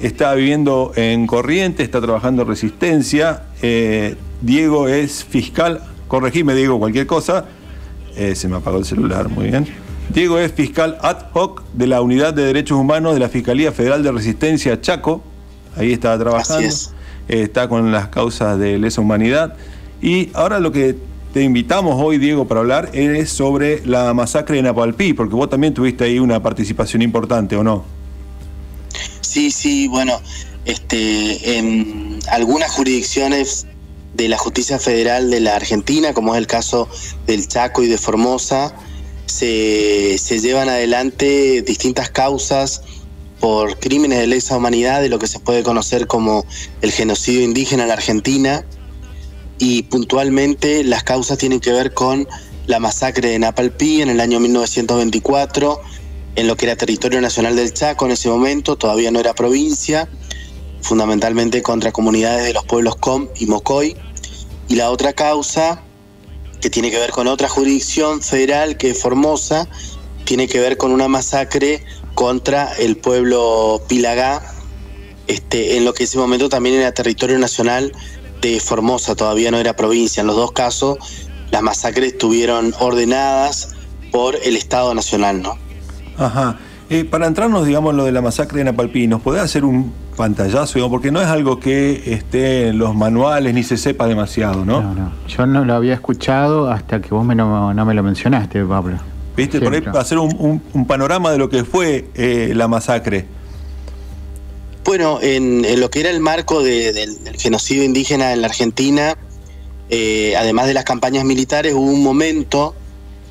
[0.00, 3.42] está viviendo en Corrientes, está trabajando en Resistencia.
[3.62, 7.44] Eh, Diego es fiscal, corregime Diego cualquier cosa,
[8.16, 9.66] Eh, se me apagó el celular, muy bien.
[10.10, 14.02] Diego es fiscal ad hoc de la Unidad de Derechos Humanos de la Fiscalía Federal
[14.02, 15.22] de Resistencia Chaco,
[15.76, 16.68] ahí está trabajando,
[17.28, 19.56] está con las causas de lesa humanidad.
[20.00, 20.96] Y ahora lo que
[21.32, 25.74] te invitamos hoy, Diego, para hablar es sobre la masacre de Napalpí, porque vos también
[25.74, 27.84] tuviste ahí una participación importante, ¿o no?
[29.20, 30.20] Sí, sí, bueno,
[30.64, 33.66] este, en algunas jurisdicciones
[34.14, 36.88] de la justicia federal de la Argentina, como es el caso
[37.26, 38.76] del Chaco y de Formosa,
[39.34, 42.82] se, llevan adelante distintas causas
[43.40, 46.46] por crímenes de lesa humanidad, de lo que se puede conocer como
[46.82, 48.64] el genocidio indígena en la Argentina.
[49.58, 52.26] y puntualmente las causas tienen que ver con
[52.66, 55.80] la masacre de Napalpí en el año 1924,
[56.36, 60.08] en lo que era territorio nacional del Chaco en ese momento, todavía no era provincia,
[60.80, 63.96] fundamentalmente contra comunidades de los pueblos Com y Mocoy.
[64.68, 65.84] Y la otra causa,
[66.64, 69.68] que tiene que ver con otra jurisdicción federal que Formosa,
[70.24, 74.40] tiene que ver con una masacre contra el pueblo Pilagá,
[75.26, 77.92] este, en lo que en ese momento también era territorio nacional
[78.40, 80.22] de Formosa, todavía no era provincia.
[80.22, 80.96] En los dos casos,
[81.50, 83.74] las masacres estuvieron ordenadas
[84.10, 85.58] por el Estado Nacional, ¿no?
[86.16, 86.58] Ajá.
[86.88, 89.92] Eh, para entrarnos, digamos, en lo de la masacre de Napalpí, ¿nos podés hacer un
[90.14, 90.74] pantallazo?
[90.74, 94.80] Digamos, porque no es algo que esté en los manuales ni se sepa demasiado, ¿no?
[94.82, 95.12] No, no.
[95.28, 98.96] Yo no lo había escuchado hasta que vos me no, no me lo mencionaste, Pablo.
[99.36, 99.60] ¿Viste?
[99.60, 103.26] Por ahí hacer un, un- un panorama de lo que fue eh, la masacre.
[104.84, 108.48] Bueno, en, en lo que era el marco de- del, del genocidio indígena en la
[108.48, 109.16] Argentina,
[109.90, 112.74] eh, además de las campañas militares, hubo un momento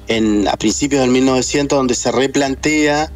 [0.07, 3.11] en, a principios del 1900 donde se replantea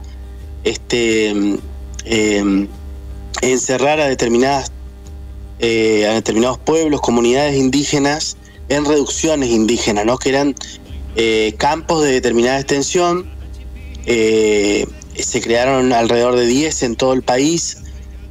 [0.64, 1.58] este,
[2.06, 2.68] eh,
[3.42, 4.72] encerrar a determinadas
[5.60, 8.38] eh, a determinados pueblos, comunidades indígenas
[8.70, 10.18] en reducciones indígenas, ¿no?
[10.20, 10.56] que eran
[11.16, 13.26] eh, campos de determinada extensión.
[14.06, 17.80] eh, se crearon alrededor de 10 en todo el país.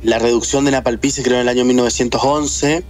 [0.02, 2.84] La reducción de Napalpí se creó en el año 1911.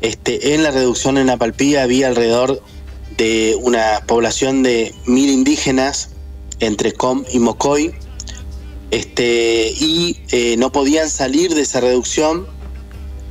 [0.00, 2.62] Este, en la reducción en Napalpí había alrededor
[3.16, 6.10] de una población de mil indígenas
[6.60, 7.92] entre Com y Mocoy.
[8.90, 12.46] Este, y eh, no podían salir de esa reducción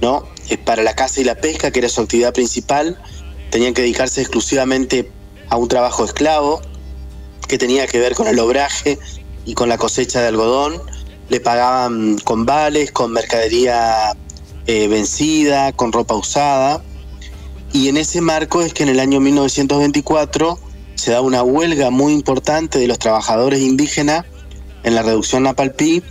[0.02, 0.24] ¿no?
[0.50, 2.98] Eh, para la caza y la pesca, que era su actividad principal.
[3.50, 5.12] Tenían que dedicarse exclusivamente
[5.50, 6.62] a un trabajo esclavo
[7.48, 9.00] que tenía que ver con el obraje
[9.46, 10.82] y con la cosecha de algodón.
[11.30, 14.16] Le pagaban con vales, con mercadería
[14.68, 16.84] eh, vencida, con ropa usada.
[17.74, 20.60] Y en ese marco es que en el año 1924
[20.96, 24.26] se da una huelga muy importante de los trabajadores indígenas
[24.88, 26.02] en la reducción Napalpí,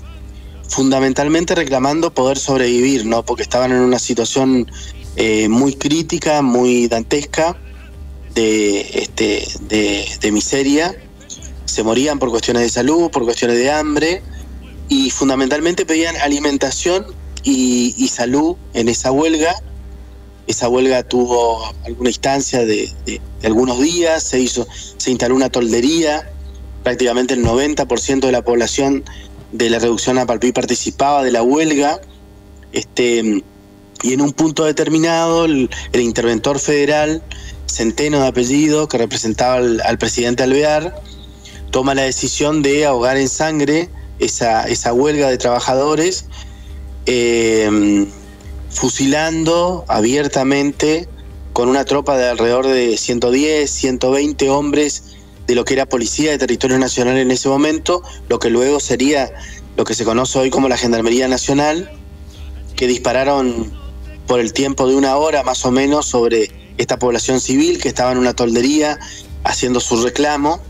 [0.68, 3.24] fundamentalmente reclamando poder sobrevivir, ¿no?
[3.24, 4.70] Porque estaban en una situación
[5.16, 7.56] eh, muy crítica, muy dantesca
[8.34, 9.46] de, este,
[10.20, 10.94] de, miseria.
[11.64, 14.22] Se morían por cuestiones de salud, por cuestiones de hambre
[14.88, 17.06] y fundamentalmente pedían alimentación
[17.42, 19.54] y, y salud en esa huelga.
[20.46, 24.66] Esa huelga tuvo alguna instancia de, de- de algunos días, se, hizo,
[24.96, 26.30] se instaló una toldería,
[26.86, 29.02] prácticamente el 90% de la población
[29.50, 32.00] de la reducción a Palpí participaba de la huelga.
[32.72, 33.42] Este,
[34.04, 37.24] y en un punto determinado, el, interventor federal,
[37.66, 40.94] Centeno de apellido, que representaba al, presidente Alvear,
[41.72, 46.26] toma la decisión de ahogar en sangre esa, esa huelga de trabajadores,
[47.06, 48.06] eh,
[48.70, 51.08] fusilando abiertamente
[51.52, 55.15] con una tropa de alrededor de 110, 120 hombres
[55.46, 59.32] de lo que era Policía de Territorio Nacional en ese momento, lo que luego sería
[59.76, 61.90] lo que se conoce hoy como la Gendarmería Nacional,
[62.74, 63.72] que dispararon
[64.26, 68.12] por el tiempo de una hora más o menos sobre esta población civil que estaba
[68.12, 68.98] en una toldería
[69.44, 70.60] haciendo su reclamo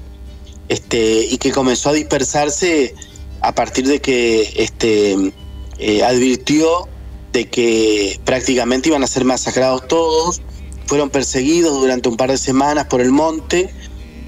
[0.68, 2.94] este, y que comenzó a dispersarse
[3.40, 5.32] a partir de que este,
[5.78, 6.88] eh, advirtió
[7.32, 10.42] de que prácticamente iban a ser masacrados todos,
[10.86, 13.72] fueron perseguidos durante un par de semanas por el monte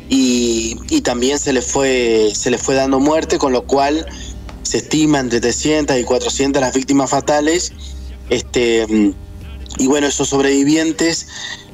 [0.09, 4.07] y, también se les, fue, se les fue dando muerte, con lo cual
[4.63, 7.73] se estima entre 300 y 400 las víctimas fatales.
[8.31, 9.15] Este,
[9.79, 11.29] y bueno, esos sobrevivientes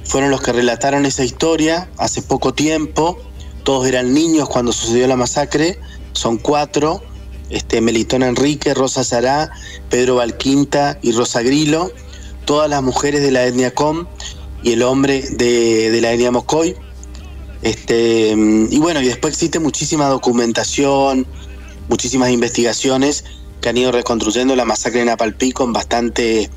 [0.05, 3.18] fueron los que relataron esa historia hace poco tiempo.
[3.62, 5.78] Todos eran niños cuando sucedió la masacre,
[6.12, 7.03] son cuatro,
[7.51, 9.51] este, Melitón Enrique, Rosa Sará,
[9.91, 11.91] Pedro Valquinta y Rosa Grilo,
[12.45, 14.07] todas las mujeres de la etnia Com
[14.62, 16.76] y el hombre de, de la etnia Mocoy.
[17.64, 18.36] Este,
[18.70, 21.26] y bueno, y después existe muchísima documentación,
[21.88, 23.24] muchísimas investigaciones
[23.62, 26.50] que han ido reconstruyendo la masacre de Napalpí con bastante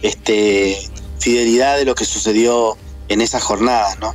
[0.00, 0.78] este,
[1.18, 4.14] fidelidad de lo que sucedió en esas jornadas, ¿no?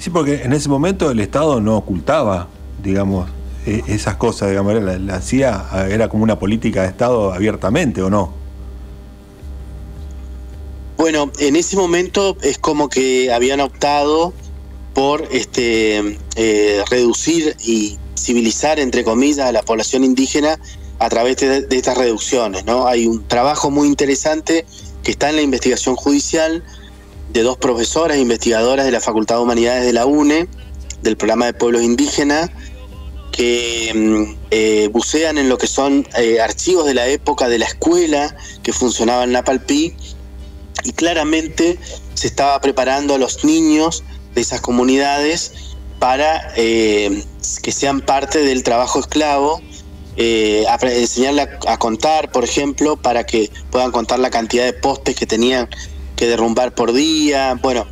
[0.00, 2.48] Sí, porque en ese momento el Estado no ocultaba,
[2.82, 3.30] digamos,
[3.64, 8.10] eh, esas cosas, digamos, la, la hacía, era como una política de Estado abiertamente, ¿o
[8.10, 8.34] no?
[10.96, 14.34] Bueno, en ese momento es como que habían optado
[14.98, 20.58] por este, eh, reducir y civilizar, entre comillas, a la población indígena
[20.98, 22.64] a través de, estas reducciones.
[22.64, 22.88] ¿no?
[22.88, 24.66] Hay un trabajo muy interesante
[25.04, 26.64] que está en la investigación judicial
[27.32, 30.48] de dos profesoras investigadoras de la Facultad de Humanidades de la UNE,
[31.00, 32.50] del programa de pueblos indígenas,
[33.30, 37.66] que mm, eh, bucean en lo que son eh, archivos de la época de la
[37.66, 38.34] escuela
[38.64, 39.94] que funcionaba en Napalpí
[40.82, 41.78] y claramente
[42.14, 44.02] se estaba preparando a los niños
[44.38, 45.52] de esas comunidades
[45.98, 47.24] para eh,
[47.62, 49.60] que sean parte del trabajo esclavo,
[50.16, 55.16] eh, a- enseñarle a, contar, por ejemplo, para que puedan contar la cantidad de postes
[55.16, 55.68] que tenían
[56.14, 57.86] que derrumbar por día, bueno,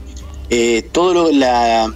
[0.51, 1.93] eh, todo lo- la,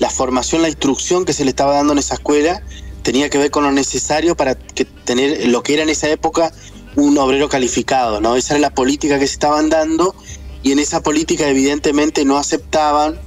[0.00, 2.62] la formación, la instrucción que se le estaba dando en esa escuela
[3.02, 6.52] tenía que ver con lo necesario para que tener lo que era en esa época
[6.96, 8.36] un obrero calificado, ¿no?
[8.36, 10.14] Esa era la política que se estaban dando
[10.62, 13.18] y en esa política evidentemente no aceptaban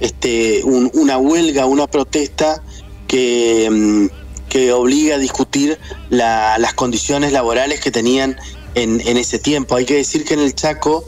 [0.00, 2.62] este, un- una huelga, una protesta
[3.06, 4.06] que, mm,
[4.48, 5.78] que obliga a discutir
[6.10, 8.36] la- las condiciones laborales que tenían
[8.74, 9.74] en, ese tiempo.
[9.74, 11.04] Hay que decir que en el Chaco,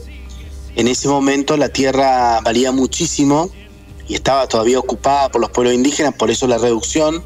[0.75, 3.49] en ese momento, la tierra valía muchísimo
[4.07, 7.23] y estaba todavía ocupada por los pueblos indígenas, por eso la reducción.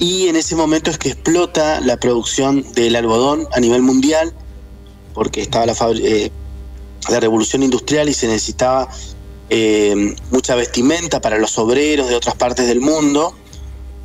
[0.00, 4.32] Y en ese momento es que explota la producción del algodón a nivel mundial,
[5.14, 6.32] porque estaba la, eh,
[7.08, 8.88] la revolución industrial y se necesitaba
[9.50, 13.34] eh, mucha vestimenta para los obreros de otras partes del mundo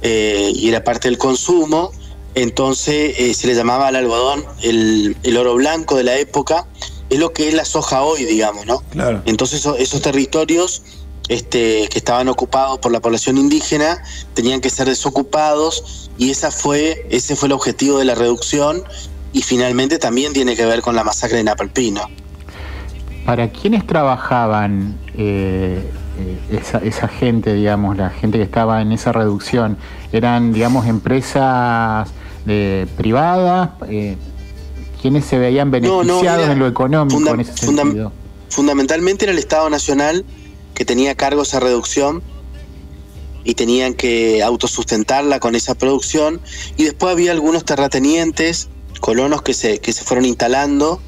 [0.01, 1.91] eh, y era parte del consumo.
[2.35, 6.67] Entonces eh, se le llamaba al algodón el, el oro blanco de la época.
[7.09, 8.81] Es lo que es la soja hoy, digamos, ¿no?
[8.89, 9.21] Claro.
[9.25, 10.81] Entonces eso- esos territorios
[11.29, 17.07] este, que estaban ocupados por la población indígena tenían que ser desocupados y esa fue,
[17.09, 18.83] ese fue el objetivo de la reducción
[19.33, 22.07] y finalmente también tiene que ver con la masacre de Napalpí, ¿no?
[23.25, 25.81] ¿Para quiénes trabajaban eh,
[26.19, 29.77] eh, esa, esa gente, digamos, la gente que estaba en esa reducción?
[30.11, 32.09] ¿Eran, digamos, empresas
[32.47, 33.71] eh, privadas?
[33.89, 34.15] Eh,
[35.01, 38.11] ¿Quiénes se veían No, no, beneficiados era en lo económico funda- en ese sentido?
[38.49, 40.23] Fundamentalmente era el Estado Nacional
[40.75, 42.21] que tenía a cargo esa reducción
[43.43, 46.39] y tenían que autosustentarla con esa producción.
[46.77, 48.69] Y después había algunos terratenientes,
[48.99, 51.01] colonos que se, que se fueron instalando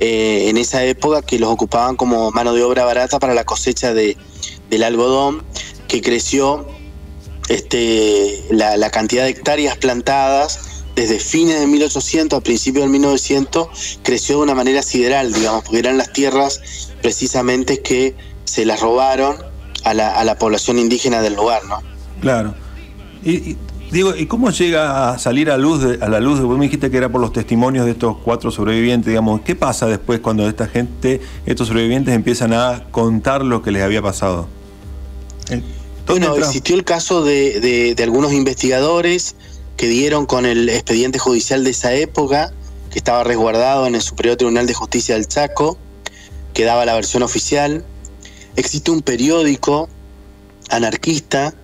[0.00, 3.94] eh, en esa época que los ocupaban como mano de obra barata para la cosecha
[3.94, 4.16] de,
[4.70, 5.42] del algodón,
[5.88, 6.66] que creció
[7.48, 14.00] este, la, la cantidad de hectáreas plantadas desde fines de 1800 a principios del 1900
[14.02, 16.60] creció de una manera sideral, digamos, porque eran las tierras
[17.02, 19.36] precisamente que se las robaron
[19.84, 21.82] a la, a la población indígena del lugar, ¿no?
[22.22, 22.54] Claro.
[23.22, 23.56] Y,
[23.90, 26.40] digo, ¿y cómo llega a salir a, luz de- a la luz?
[26.40, 29.40] Vos me dijiste que era por los testimonios de estos cuatro sobrevivientes, digamos.
[29.42, 34.02] ¿Qué pasa después cuando esta gente, estos sobrevivientes empiezan a contar lo que les había
[34.02, 34.48] pasado?
[35.50, 35.62] Eh,
[36.06, 39.36] ¿dónde Bueno, existió el caso de, de- de algunos investigadores
[39.76, 42.52] que dieron con el expediente judicial de esa época,
[42.90, 45.76] que estaba resguardado en el Superior Tribunal de Justicia del Chaco,
[46.54, 47.84] que daba la versión oficial.
[48.56, 49.88] Existe un periódico
[50.70, 51.54] anarquista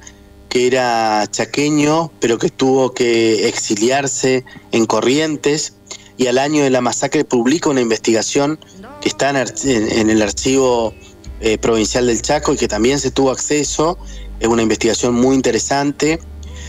[0.53, 5.77] que era chaqueño, pero que tuvo que exiliarse en Corrientes
[6.19, 8.59] y al año de la masacre publica una investigación
[9.01, 10.93] que está en, el archivo
[11.41, 13.97] eh, provincial del Chaco y que también se tuvo acceso.
[14.41, 16.21] Es una investigación muy interesante.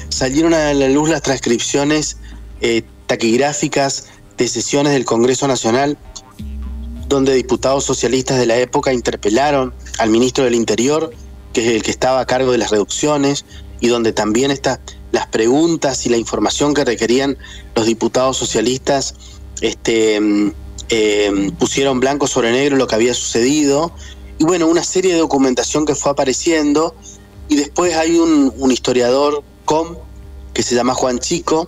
[0.07, 2.15] Salieron a la luz las transcripciones
[2.61, 4.05] eh, taquigráficas
[4.37, 5.97] de sesiones del Congreso Nacional
[7.09, 11.11] donde diputados socialistas de la época interpelaron al ministro del Interior,
[11.51, 13.45] que es el que estaba a cargo de las reducciones,
[13.83, 14.79] y donde también está
[15.11, 17.37] las preguntas y la información que requerían
[17.75, 19.13] los diputados socialistas
[19.59, 20.53] este, mm,
[20.87, 23.91] eh, pusieron blanco sobre negro lo que había sucedido.
[24.39, 26.95] Y bueno, una serie de documentación que fue apareciendo.
[27.49, 29.97] Y después hay un, historiador com
[30.53, 31.67] que se llama Juan Chico,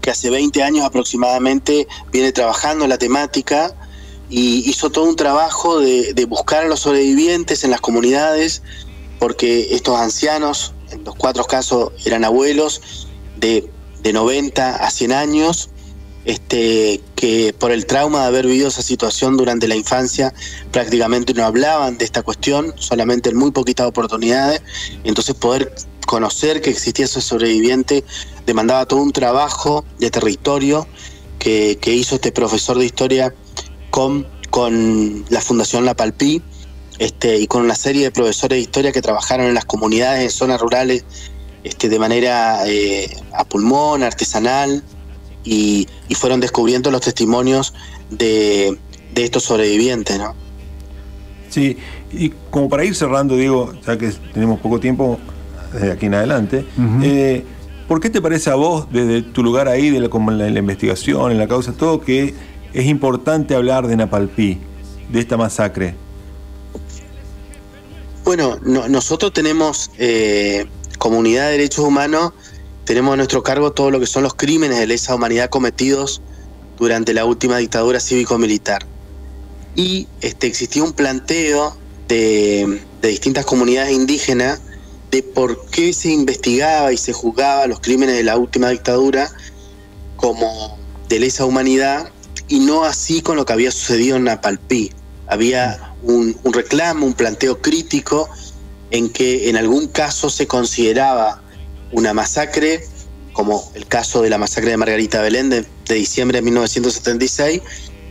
[0.00, 3.74] que hace 20 años aproximadamente viene trabajando en la temática
[4.30, 8.62] y hizo todo un trabajo de buscar a los sobrevivientes en las comunidades,
[9.18, 13.70] porque estos ancianos, en los cuatro casos eran abuelos de,
[14.02, 15.70] de 90 a 100 años,
[16.24, 20.34] este, que por el trauma de haber vivido esa situación durante la infancia
[20.72, 24.62] prácticamente no hablaban de esta cuestión, solamente en muy poquitas oportunidades,
[25.04, 25.74] entonces poder
[26.06, 28.02] conocer que existía ese sobreviviente
[28.46, 30.86] demandaba todo un trabajo de territorio
[31.38, 33.34] que, hizo este profesor de historia
[33.90, 36.42] con, con la Fundación La Palpí
[36.98, 40.30] este, y con una serie de profesores de historia que trabajaron en las comunidades, en
[40.30, 41.04] zonas rurales,
[41.64, 44.82] este, de manera eh, a pulmón, artesanal,
[45.44, 47.74] y, y fueron descubriendo los testimonios
[48.10, 48.76] de,
[49.14, 50.34] de estos sobrevivientes, ¿no?
[51.48, 51.78] Sí,
[52.12, 55.18] y como para ir cerrando, digo, ya que tenemos poco tiempo
[55.72, 56.64] desde aquí en adelante,
[57.02, 57.44] eh,
[57.86, 60.46] ¿por qué te parece a vos, desde tu lugar ahí, de la, como en la,
[60.46, 62.34] en la investigación, en la causa, todo, que
[62.72, 64.58] es importante hablar de Napalpí,
[65.10, 65.94] de esta masacre?
[68.28, 70.66] Bueno, no- nosotros tenemos, eh,
[70.98, 72.34] como unidad de derechos humanos,
[72.84, 76.20] tenemos a nuestro cargo todo lo que son los crímenes de lesa humanidad cometidos
[76.76, 78.84] durante la última dictadura cívico-militar.
[79.74, 81.74] y este, existía un planteo
[82.06, 84.60] de, de distintas comunidades indígenas
[85.10, 89.30] de por qué se investigaba y se juzgaba los crímenes de la última dictadura
[90.16, 90.76] como
[91.08, 92.10] de lesa humanidad
[92.46, 94.92] y no así con lo que había sucedido en Napalpí.
[95.28, 98.28] Había un, un reclamo, un planteo crítico
[98.90, 101.42] en que en algún caso se consideraba
[101.92, 102.84] una masacre,
[103.32, 107.62] como el caso de la masacre de Margarita Belén de, de diciembre de 1976,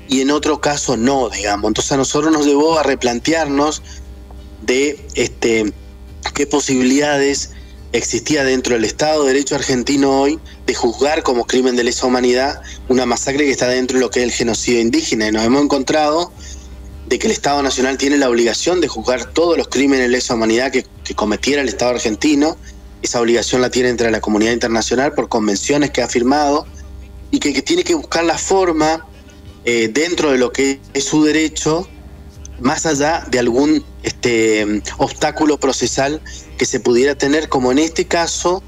[0.08, 1.70] y en otro caso no, digamos.
[1.70, 3.82] Entonces a nosotros nos llevó a replantearnos
[4.62, 5.74] de este,
[6.34, 7.52] qué posibilidades
[7.94, 12.62] existía dentro del Estado de Derecho argentino hoy de juzgar como crimen de lesa humanidad
[12.90, 15.28] una masacre que está dentro de lo que es el genocidio indígena.
[15.28, 16.32] Y nos hemos encontrado
[17.08, 20.36] de que el Estado Nacional tiene la obligación de juzgar todos los crímenes de lesa
[20.36, 20.86] humanidad que,
[21.16, 22.58] cometiera el Estado argentino.
[23.02, 26.68] Esa obligación la tiene entre la comunidad internacional por convenciones que ha firmado
[27.32, 29.08] y que, que tiene que buscar la forma
[29.64, 31.88] eh, dentro de lo que es su derecho,
[32.60, 36.22] más allá de algún este, obstáculo procesal
[36.58, 38.64] que se pudiera tener, como en este caso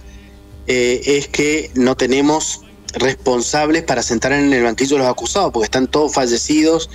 [0.68, 2.62] eh, es que no tenemos
[2.94, 6.90] responsables para sentar en el banquillo a los acusados, porque están todos fallecidos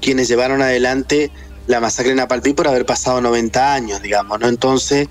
[0.00, 1.30] quienes llevaron adelante
[1.66, 4.48] la masacre en Apalpí por haber pasado 90 años, digamos, ¿no?
[4.48, 5.08] Entonces,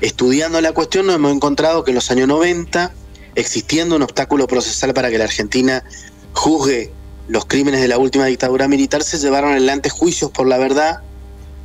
[0.00, 2.92] estudiando la cuestión, nos hemos encontrado que en los años 90,
[3.34, 5.82] existiendo un obstáculo procesal para que la Argentina
[6.32, 6.92] juzgue
[7.28, 11.00] los crímenes de la última dictadura militar, se llevaron adelante juicios por la verdad,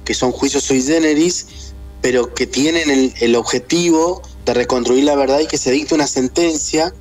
[0.05, 5.39] que son juicios sui generis, pero que tienen el, el objetivo de reconstruir la verdad
[5.41, 6.93] y que se dicte una sentencia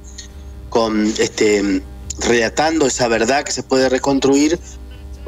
[0.71, 1.83] con este
[2.19, 4.59] relatando esa verdad que se puede reconstruir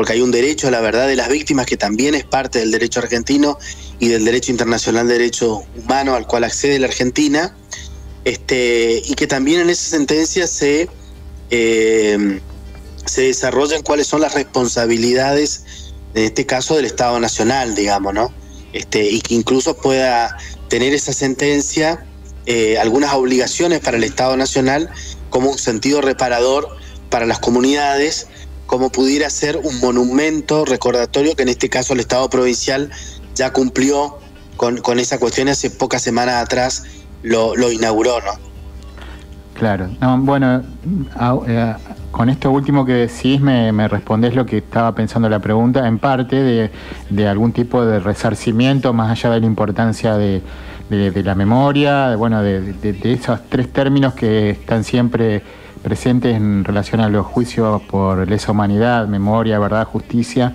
[0.01, 2.71] porque hay un derecho a la verdad de las víctimas que también es parte del
[2.71, 3.59] derecho argentino
[3.99, 7.55] y del derecho internacional de derecho humano al cual accede la Argentina,
[8.25, 10.89] este, y que también en esa sentencia se,
[11.51, 12.41] eh,
[13.05, 15.65] se desarrollan cuáles son las responsabilidades,
[16.15, 18.33] en este caso del Estado Nacional, digamos, ¿no?
[18.73, 20.35] Este, y que incluso pueda
[20.69, 22.07] tener esa sentencia
[22.47, 24.89] eh, algunas obligaciones para el Estado Nacional
[25.29, 26.71] como un sentido reparador
[27.11, 28.29] para las comunidades
[28.71, 32.89] como pudiera ser un monumento recordatorio que en este caso el Estado provincial
[33.35, 34.19] ya cumplió
[34.57, 36.85] con, con esa cuestión hace pocas semanas atrás
[37.25, 38.31] lo, lo inauguró, ¿no?
[39.55, 40.63] Claro, no, bueno,
[41.49, 41.75] eh,
[42.13, 45.99] con esto último que decís me, me, respondés lo que estaba pensando la pregunta, en
[45.99, 46.71] parte de,
[47.11, 50.43] de algún tipo de resarcimiento, más allá de la importancia de,
[50.89, 55.43] de, de la memoria, de, bueno, de, esos tres términos que están siempre
[55.83, 60.55] presentes en relación a los juicios por lesa humanidad, memoria, verdad, justicia,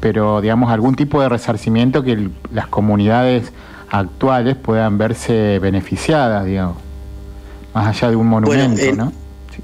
[0.00, 3.52] pero digamos algún tipo de resarcimiento que las comunidades
[3.90, 6.76] actuales puedan verse beneficiadas, digamos,
[7.74, 9.12] más allá de un monumento, bueno, en, ¿no?
[9.54, 9.62] Sí.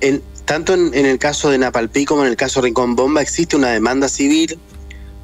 [0.00, 3.20] En, tanto en, en, el caso de Napalpí como en el caso de Rincón Bomba
[3.20, 4.58] existe una demanda civil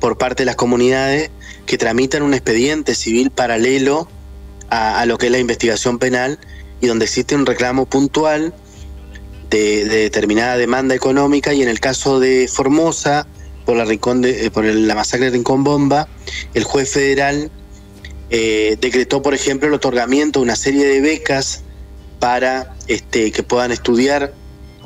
[0.01, 1.31] por parte de las comunidades
[1.65, 4.09] que tramitan un expediente civil paralelo
[4.69, 6.39] a, a lo que es la investigación penal
[6.81, 8.53] y donde existe un reclamo puntual
[9.53, 13.27] de, de, determinada demanda económica y en el caso de Formosa,
[13.67, 16.09] por la, Rincón de, eh, por la masacre de Rincón Bomba,
[16.55, 17.51] el juez federal
[18.31, 21.63] eh, decretó, por ejemplo, el otorgamiento de una serie de becas
[22.19, 24.33] para este, que puedan estudiar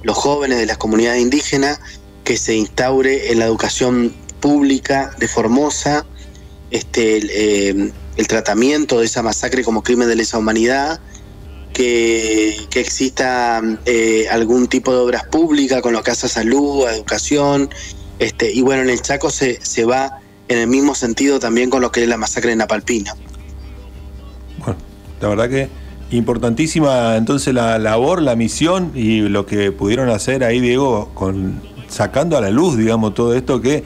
[0.02, 1.80] los jóvenes de las comunidades indígenas,
[2.24, 6.04] que se instaure en la educación pública de Formosa
[6.70, 11.00] este, el, eh, el tratamiento de esa masacre como crimen de lesa humanidad,
[11.76, 16.94] que, exista eh, algún tipo de obras públicas con lo que hace a salud, a
[16.94, 17.68] educación,
[18.18, 21.82] este, y bueno, en el Chaco se, se va en el mismo sentido también con
[21.82, 23.14] lo que es la masacre de Napalpina.
[24.58, 24.76] Bueno,
[25.20, 25.68] la verdad que
[26.10, 32.38] importantísima entonces la labor, la misión y lo que pudieron hacer ahí, Diego, con sacando
[32.38, 33.84] a la luz, digamos, todo esto que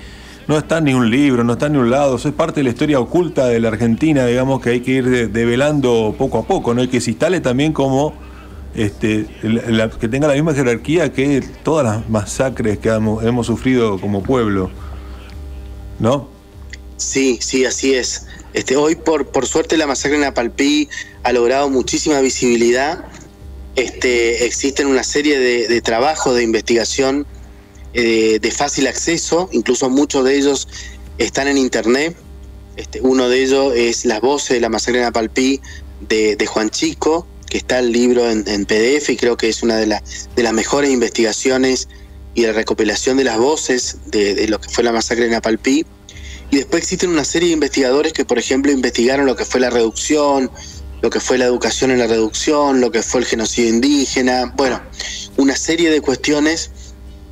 [0.51, 2.59] no está en ni un libro, no está en ni un lado, eso es parte
[2.59, 6.42] de la historia oculta de la Argentina, digamos, que hay que ir develando poco a
[6.44, 6.82] poco, ¿no?
[6.82, 8.14] Y que se instale también como
[8.74, 14.24] este, la, que tenga la misma jerarquía que todas las masacres que hemos, sufrido como
[14.24, 14.72] pueblo,
[16.01, 16.28] ¿no?
[16.96, 18.26] Sí, sí, así es.
[18.53, 20.88] Este, hoy, por, por suerte, la masacre en Apalpí
[21.22, 23.05] ha logrado muchísima visibilidad.
[23.76, 27.24] Este, existen una serie de, de trabajos de investigación
[27.93, 30.68] eh, de fácil acceso, incluso muchos de ellos
[31.18, 32.16] están en internet.
[32.76, 35.61] Este, uno de ellos es Las voces de la masacre en Apalpí
[36.09, 39.76] de, de Juan Chico, que está el libro en, PDF y creo que es una
[39.76, 40.03] de, la,
[40.36, 41.88] de las mejores investigaciones
[42.34, 45.84] y la recopilación de las voces de, de lo que fue la masacre en Apalpí.
[46.53, 49.70] Y después existen una serie de investigadores que, por ejemplo, investigaron lo que fue la
[49.70, 50.51] reducción,
[51.03, 54.80] lo que fue la educación en la reducción, lo que fue el genocidio indígena, bueno,
[55.36, 56.70] una serie de cuestiones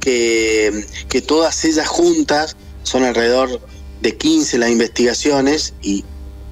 [0.01, 3.61] que, que todas ellas juntas son alrededor
[4.01, 6.05] de 15 las investigaciones y,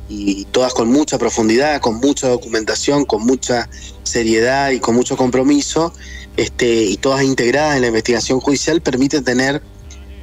[0.09, 3.69] y todas con mucha profundidad, con mucha documentación, con mucha
[4.03, 5.93] seriedad y con mucho compromiso,
[6.37, 9.63] este, y todas integradas en la investigación judicial, permiten tener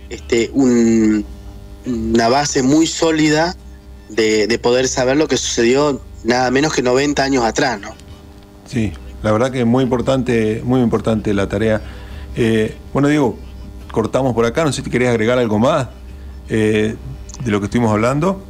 [0.09, 1.25] este, un-
[1.85, 3.55] una base muy sólida
[4.09, 7.89] de, de poder saber lo que sucedió nada menos que 90 años atrás, ¿no?
[8.69, 11.81] Sí, la verdad que es muy importante, muy importante la tarea.
[12.35, 13.37] Eh, bueno, Diego,
[13.91, 15.87] cortamos por acá, no sé si querías agregar algo más
[16.49, 16.95] eh,
[17.43, 18.43] de lo que estuvimos hablando.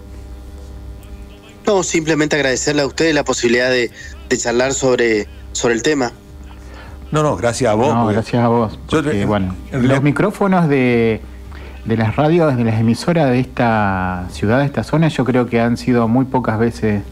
[1.66, 3.90] No, simplemente agradecerle a ustedes la posibilidad de,
[4.30, 6.12] de charlar sobre, sobre el tema.
[7.12, 7.94] No, no, gracias a vos.
[7.94, 8.74] No, porque- gracias a vos.
[8.90, 11.22] Yo- porque, bueno, en los lo- micrófonos de,
[11.86, 15.62] de las radios, de las emisoras de esta ciudad, de esta zona, yo creo que
[15.62, 17.04] han sido muy pocas veces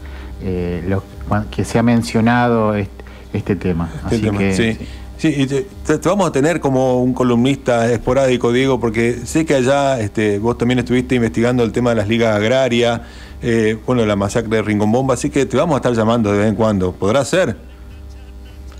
[0.42, 1.04] eh, lo-
[1.50, 3.90] que se ha mencionado este, este tema.
[3.94, 4.74] Este Así tema, que sí.
[4.74, 4.86] Sí,
[5.28, 5.66] y te,
[6.04, 10.80] vamos a tener como un columnista esporádico, Diego, porque sé que allá este, vos también
[10.80, 13.00] estuviste investigando el tema de las ligas agrarias,
[13.42, 16.48] eh, bueno, la masacre de Rincombomba, así que te vamos a estar llamando de vez
[16.48, 16.92] en cuando.
[16.92, 17.56] ¿Podrá ser?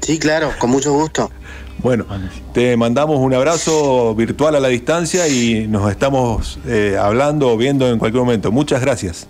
[0.01, 1.31] Sí, claro, con mucho gusto.
[1.79, 2.07] Bueno,
[2.53, 7.89] te mandamos un abrazo virtual a la distancia y nos estamos eh, hablando o viendo
[7.89, 8.53] en cualquier momento.
[8.53, 9.27] Muchas gracias.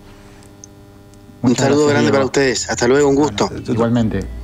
[1.41, 2.13] Un saludo gracias, grande Diego.
[2.13, 2.69] para ustedes.
[2.69, 3.49] Hasta luego, un gusto.
[3.67, 4.42] igualmente.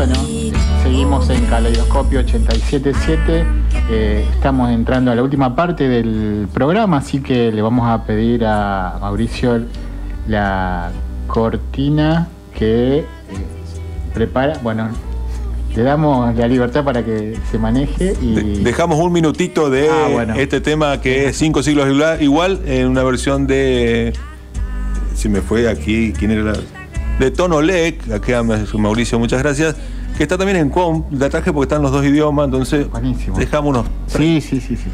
[0.00, 0.14] Bueno,
[0.82, 3.44] seguimos en Caleidoscopio 877.
[3.90, 8.46] eh, estamos entrando a la última parte del programa, así que le vamos a pedir
[8.46, 9.60] a Mauricio
[10.26, 10.90] la
[11.26, 12.28] cortina
[12.58, 13.04] que eh,
[14.14, 14.54] prepara.
[14.62, 14.88] Bueno,
[15.76, 18.62] le damos la libertad para que se maneje y.
[18.62, 20.32] Dejamos un minutito de Ah, bueno.
[20.34, 24.14] este tema que es cinco siglos igual, igual en una versión de.
[25.14, 26.42] Si me fue aquí, ¿quién era?
[26.44, 26.79] la-
[27.20, 29.76] De Tono Lec, aquí a Mauricio, muchas gracias.
[30.16, 32.86] Que está también en Com, la traje porque están los dos idiomas, entonces
[33.36, 33.86] dejamos unos.
[34.06, 34.88] Sí, sí, sí, sí.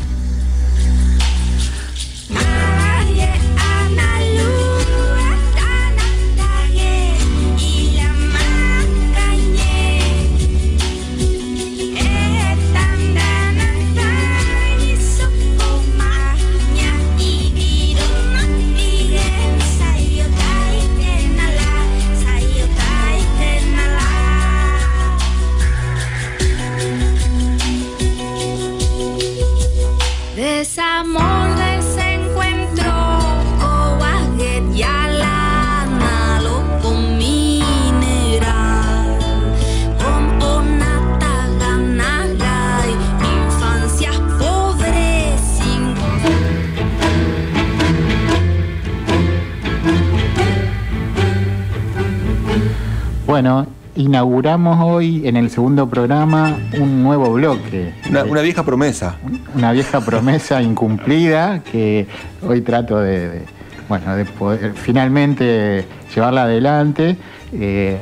[53.47, 57.95] Bueno, inauguramos hoy en el segundo programa un nuevo bloque.
[58.11, 59.19] Una, una vieja promesa.
[59.55, 62.09] una vieja promesa incumplida que
[62.43, 63.43] hoy trato de, de,
[63.89, 67.17] bueno, de poder finalmente llevarla adelante.
[67.53, 67.99] Eh,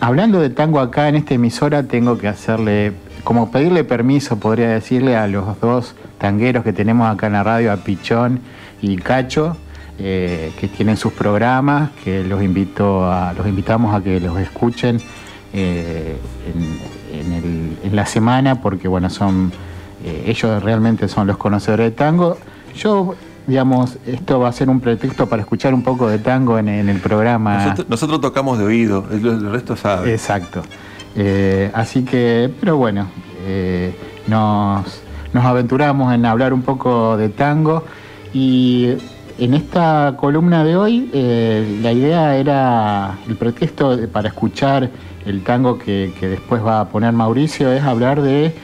[0.00, 2.92] hablando de tango acá en esta emisora, tengo que hacerle,
[3.24, 7.72] como pedirle permiso, podría decirle a los dos tangueros que tenemos acá en la radio,
[7.72, 8.40] a Pichón
[8.82, 9.56] y Cacho,
[10.02, 14.98] eh, que tienen sus programas, que los invito a, los invitamos a que los escuchen
[15.52, 16.16] eh,
[17.12, 19.52] en, en el- en la semana, porque bueno, son
[20.04, 22.38] eh, ellos realmente son los conocedores de tango.
[22.74, 23.14] Yo,
[23.46, 26.88] digamos, esto va a ser un pretexto para escuchar un poco de tango en, en
[26.88, 27.56] el programa.
[27.64, 30.12] Nosotros, nosotros tocamos de oído, el, el resto sabe.
[30.12, 30.62] Exacto.
[31.16, 33.08] Eh, así que, pero bueno,
[33.44, 33.92] eh,
[34.28, 35.02] nos,
[35.34, 37.84] nos aventuramos en hablar un poco de tango
[38.32, 38.94] y
[39.40, 44.90] en esta columna de hoy eh, la idea era, el pretexto para escuchar
[45.24, 48.54] el tango que, después va a poner Mauricio es hablar de,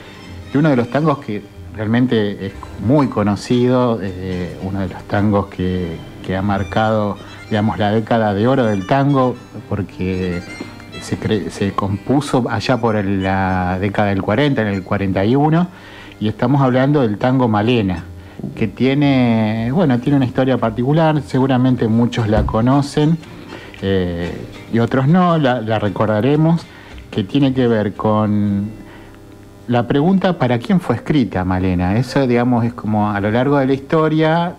[0.55, 1.43] uno de los tangos que
[1.75, 2.53] realmente es
[2.87, 5.99] muy conocido, eh, uno de los tangos que,
[6.37, 7.17] ha marcado
[7.49, 9.37] digamos, la década de oro del tango,
[9.69, 10.43] porque
[11.01, 15.69] se, compuso allá por la década del 40, en el 41,
[16.19, 18.05] y estamos hablando del tango Malena,
[18.55, 23.19] que tiene, bueno, tiene una historia particular, seguramente muchos la conocen
[23.83, 24.33] eh,
[24.73, 26.63] y otros no, la, recordaremos,
[27.11, 28.71] que tiene que ver con
[29.69, 31.97] la pregunta para quién fue escrita Malena.
[31.97, 34.55] Eso, digamos, es como a lo largo de la historia,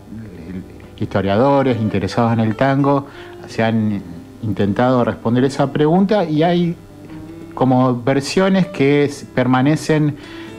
[0.99, 3.07] historiadores interesados en el tango
[3.47, 4.01] se han
[4.43, 6.75] intentado responder esa pregunta y hay
[7.53, 10.15] como versiones que permanecen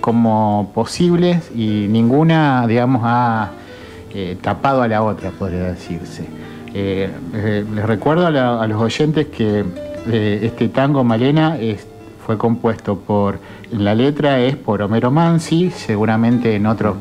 [0.08, 3.50] como posibles y ninguna, digamos, ha
[4.14, 6.24] eh, tapado a la otra, podría decirse.
[6.72, 9.66] Eh, eh, les recuerdo a, los oyentes que
[10.10, 11.58] este tango Malena
[12.24, 13.38] fue compuesto por,
[13.70, 16.96] la letra es por Homero Mansi, seguramente en otros,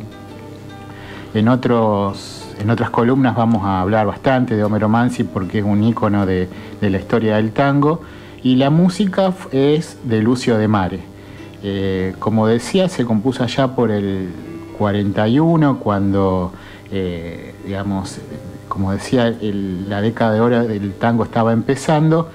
[1.34, 5.82] en otros, en otras columnas vamos a hablar bastante de Homero Mansi porque es un
[5.82, 6.50] ícono de,
[6.82, 8.02] de la historia del tango,
[8.44, 11.17] y la música es de Lucio de Mare.
[11.64, 14.30] Eh, como decía, se compuso allá por el
[14.78, 16.52] 41, cuando,
[16.92, 18.20] eh, digamos,
[18.68, 22.30] como decía, la década de oro del tango estaba empezando.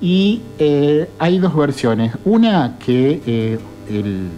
[0.00, 2.14] Y eh, hay dos versiones.
[2.24, 3.58] Una que
[3.88, 4.30] el,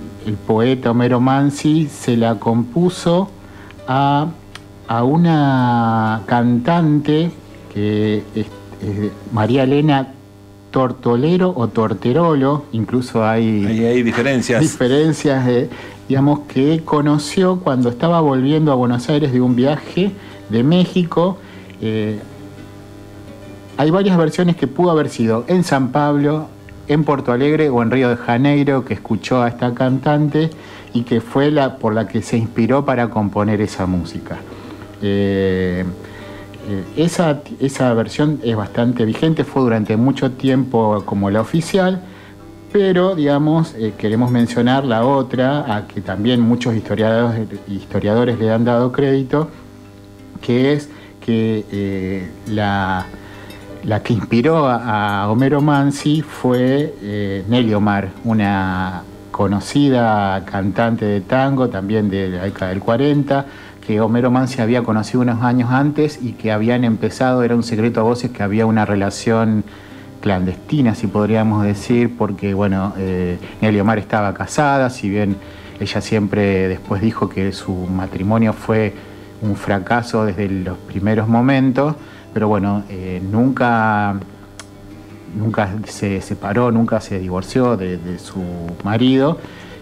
[0.47, 3.31] poeta Homero Mansi se la compuso
[3.87, 4.29] a,
[5.03, 7.31] una cantante
[7.73, 8.25] que
[9.33, 10.15] María Elena
[10.71, 14.61] Tortolero o Torterolo, incluso hay, hay diferencias.
[14.61, 15.69] diferencias, de,
[16.09, 20.13] digamos, que conoció cuando estaba volviendo a Buenos Aires de un viaje
[20.49, 21.39] de México.
[21.81, 22.21] eh,
[23.77, 26.49] hay varias versiones que pudo haber sido en San Pablo,
[26.87, 30.51] en Porto Alegre o en Río de Janeiro, que escuchó a esta cantante
[30.93, 34.39] y que fue la por la que se inspiró para componer esa música.
[35.01, 35.85] Eh,
[36.69, 42.03] eh, esa, esa versión es bastante vigente, fue durante mucho tiempo como la oficial,
[42.73, 48.65] pero digamos, eh, queremos mencionar la otra, a que también muchos historiadores, historiadores le han
[48.65, 49.49] dado crédito,
[50.41, 50.89] que es
[51.21, 53.07] que eh, la,
[53.85, 61.69] la que inspiró a, Homero Mansi fue eh, Nelly Omar, una conocida cantante de tango,
[61.69, 63.47] también de la década del 40,
[63.91, 67.99] que Homero Mansi había conocido unos años antes y que habían empezado, era un secreto
[67.99, 69.65] a voces, que había una relación
[70.21, 75.35] clandestina, si podríamos decir, porque bueno, eh, Nelly Omar estaba casada, si bien
[75.81, 78.95] ella siempre después dijo que su matrimonio fue
[79.43, 81.97] un fracaso desde los primeros momentos,
[82.33, 84.21] pero bueno, eh, nunca,
[85.37, 88.41] nunca se separó, nunca se divorció de su
[88.85, 89.39] marido.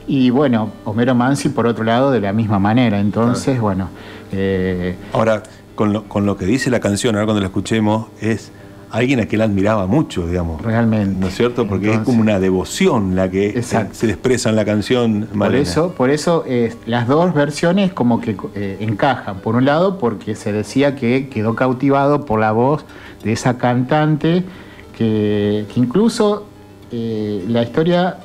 [0.09, 2.99] Y bueno, Homero Mansi, por otro lado, de la misma manera.
[2.99, 3.89] Entonces, bueno.
[4.33, 5.43] eh, Ahora,
[5.75, 8.51] con lo, con lo que dice la canción, ahora cuando la escuchemos, es
[8.91, 10.63] alguien a quien la admiraba mucho, digamos.
[10.63, 11.21] Realmente.
[11.21, 11.69] ¿No es cierto?
[11.69, 13.95] Porque es como una devoción la que Exacto.
[13.95, 15.63] se expresa en la canción Por Malena.
[15.63, 19.41] eso, por eso eh, las dos versiones como que eh, encajan.
[19.41, 22.87] Por un lado, porque se decía que quedó cautivado por la voz
[23.23, 24.43] de esa cantante,
[24.97, 26.47] que, que incluso
[26.91, 28.17] eh, la historia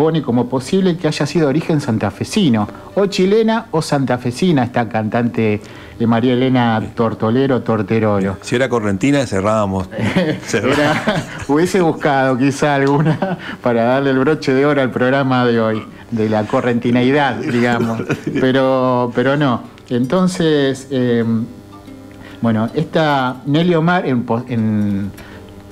[0.00, 5.60] pone como posible que haya sido de origen santafesino, o chilena o santafesina, esta cantante
[5.98, 8.38] de María Elena Tortolero Torterolo.
[8.40, 9.90] Si era correntina, cerrábamos.
[10.54, 15.82] Era- hubiese buscado quizá alguna para darle el broche de oro al programa de hoy,
[16.10, 18.00] de la correntineidad, digamos.
[18.40, 19.64] Pero, pero no.
[19.90, 21.22] Entonces, eh,
[22.40, 25.10] bueno, esta Nelly Omar en, en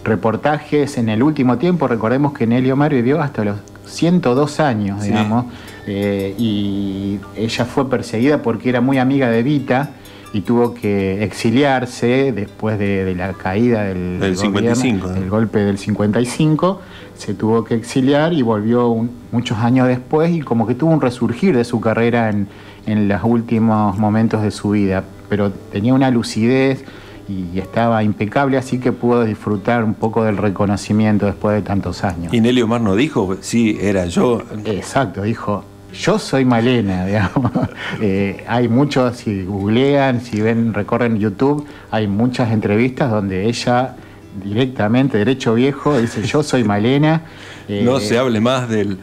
[0.04, 3.56] reportajes en el último tiempo, recordemos que Nelly Omar vivió hasta los
[3.88, 5.08] 102 años, Sí.
[5.08, 5.46] digamos,
[5.86, 9.90] eh, y ella fue perseguida porque era muy amiga de Vita
[10.32, 15.12] y tuvo que exiliarse después de, de la caída del, Del gobierno, 55, ¿no?
[15.14, 16.80] del golpe del 55,
[17.16, 21.00] se tuvo que exiliar y volvió un- muchos años después y como que tuvo un
[21.00, 22.46] resurgir de su carrera en,
[22.86, 26.84] en los últimos momentos de su vida, pero tenía una lucidez
[27.28, 32.32] y estaba impecable, así que pudo disfrutar un poco del reconocimiento después de tantos años.
[32.32, 34.42] Y Nelly Omar no dijo, sí, era yo.
[34.64, 35.62] Exacto, dijo,
[35.92, 37.52] yo soy Malena, digamos.
[38.00, 43.94] Eh, hay muchos, si googlean, si ven, recorren YouTube, hay muchas entrevistas donde ella
[44.42, 47.22] directamente, derecho viejo, dice, yo soy Malena.
[47.70, 48.96] Eh, No se hable más del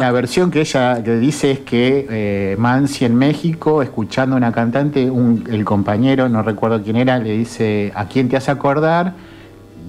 [0.00, 4.52] la versión que ella que dice es que eh, Mansi en México, escuchando a una
[4.52, 9.14] cantante, el compañero, no recuerdo quién era, le dice, ¿a quién te hace acordar?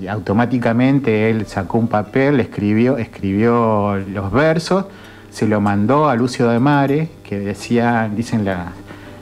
[0.01, 4.86] Y automáticamente él sacó un papel, escribió, escribió los versos,
[5.30, 8.71] se lo mandó a Lucio de Mare, que decía, dicen la-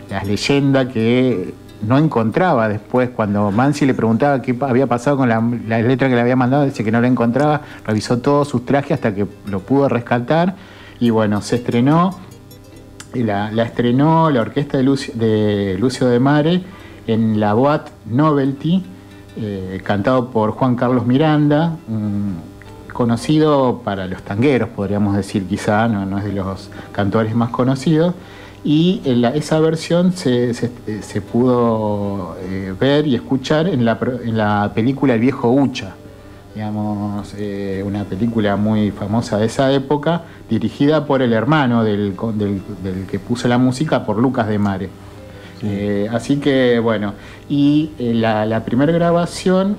[0.10, 1.54] las leyendas que
[1.86, 5.42] no encontraba después, cuando Mansi le preguntaba qué había pasado con la,
[5.82, 9.14] letra que le había mandado, dice que no la encontraba, revisó todos sus trajes hasta
[9.14, 10.56] que lo pudo rescatar
[11.00, 12.18] y bueno, se estrenó,
[13.14, 14.84] la, la estrenó la orquesta de
[15.80, 16.64] Lucio de, Mare
[17.08, 18.84] en la Boat Novelty,
[19.38, 21.76] eh, cantado por Juan Carlos Miranda,
[22.94, 28.14] conocido para los tangueros, podríamos decir quizá, no, no es de los cantores más conocidos.
[28.64, 33.84] Y en la- esa versión se, se- eh, se pudo eh, ver y escuchar en
[33.84, 35.96] la, pro- en la película El viejo Ucha,
[36.56, 42.32] digamos, eh, una película muy famosa de esa época, dirigida por el hermano del, co-
[42.32, 44.90] del- del que puso la música, por Lucas de Mare.
[45.62, 47.14] Eh, así que bueno,
[47.50, 49.78] y eh, la, la primera grabación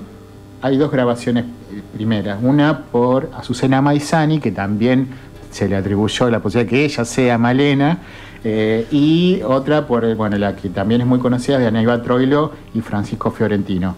[0.61, 2.37] hay dos grabaciones eh, primeras.
[2.41, 5.07] Una por Azucena Maizani, que también
[5.51, 7.99] se le atribuyó la posibilidad de que ella sea Malena.
[8.47, 12.51] Eh, y otra por, eh, bueno, la que también es muy conocida, de Aníbal Troilo
[12.75, 13.95] y Francisco Fiorentino.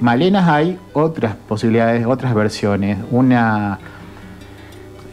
[0.00, 2.98] Malenas hay otras posibilidades, otras versiones.
[3.10, 3.78] Una,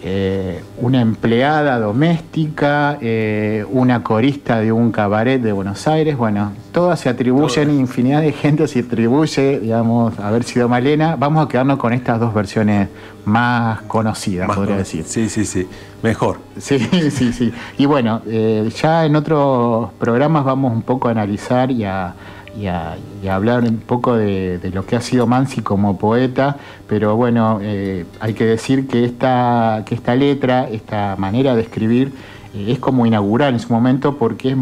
[0.05, 6.17] eh, una empleada doméstica, eh, una corista de un cabaret de Buenos Aires.
[6.17, 11.15] Bueno, todas se atribuyen, infinidad de gente se atribuye, digamos, haber sido Malena.
[11.15, 12.89] Vamos a quedarnos con estas dos versiones
[13.23, 15.05] más conocidas, Más podría conocidas.
[15.07, 15.29] decir.
[15.29, 15.67] Sí, sí, sí.
[16.01, 16.39] Mejor.
[16.57, 16.79] Sí,
[17.11, 17.53] sí, sí.
[17.77, 22.13] Y bueno, eh, ya en otros programas vamos un poco a analizar y a,
[22.59, 22.97] y a-
[23.29, 28.33] hablar un poco de, lo que ha sido Mansi como poeta, pero bueno, eh, hay
[28.33, 32.11] que decir que esta, que esta letra, esta manera de escribir,
[32.53, 34.57] eh, es como inaugural en su momento porque es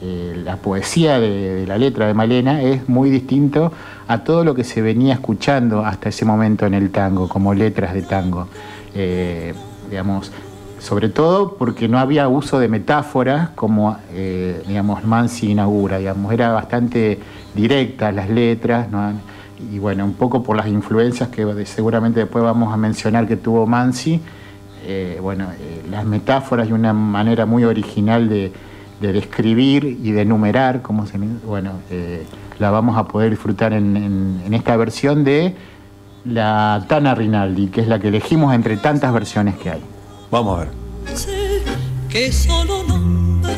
[0.00, 3.72] eh, la poesía de, de la letra de Malena es muy distinto
[4.08, 7.94] a todo lo que se venía escuchando hasta ese momento en el tango, como letras
[7.94, 8.48] de tango.
[9.88, 10.32] Digamos,
[10.82, 16.50] sobre todo porque no había uso de metáforas como, eh, digamos, Mansi inaugura, digamos, era
[16.50, 17.20] bastante
[17.54, 18.88] directa las letras,
[19.72, 23.64] y bueno, un poco por las influencias que seguramente después vamos a mencionar que tuvo
[23.64, 24.20] Mansi,
[24.84, 28.50] eh, bueno, eh, las metáforas y una manera muy original de,
[29.00, 31.16] de describir y de enumerar, como se,
[31.46, 31.74] bueno,
[32.58, 35.54] la vamos a poder disfrutar en esta versión de
[36.24, 39.91] la Tana Rinaldi, que es la que elegimos entre tantas versiones que hay.
[40.32, 40.72] Vamos a ver.
[42.08, 43.54] que solo nombra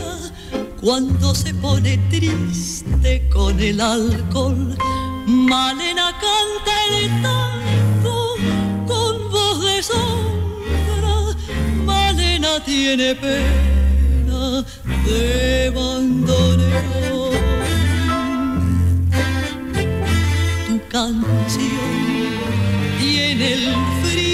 [0.81, 4.77] cuando se pone triste con el alcohol.
[5.25, 8.35] Malena canta el tango
[8.89, 11.37] con voz de sombra.
[11.87, 14.65] Malena tiene pena
[15.07, 17.35] de bandoneón.
[20.67, 21.71] Tu canción
[22.99, 24.34] tiene el frío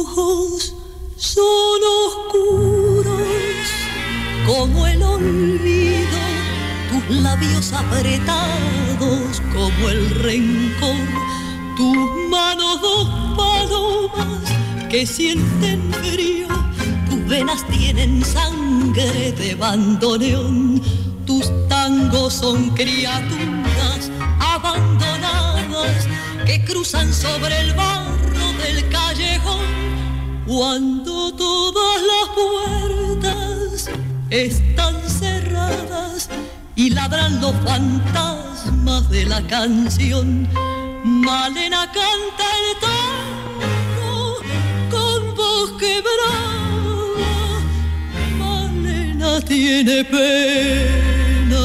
[0.00, 0.74] Ojos
[1.16, 3.20] son oscuros
[4.46, 6.18] como el olvido,
[6.90, 11.06] tus labios apretados como el rencor,
[11.76, 11.96] tus
[12.30, 14.42] manos dos palomas
[14.88, 16.48] que sienten frío,
[17.08, 20.80] tus venas tienen sangre de bandoneón,
[21.26, 26.06] tus tangos son criaturas abandonadas
[26.46, 27.99] que cruzan sobre el barro
[30.50, 33.88] cuando todas las puertas
[34.30, 36.28] están cerradas
[36.74, 40.48] y ladran los fantasmas de la canción.
[41.04, 44.40] Malena canta el tango
[44.90, 47.30] con voz quebrada.
[48.36, 51.64] Malena tiene pena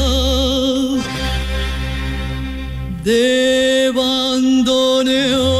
[3.04, 5.55] de bandoneón.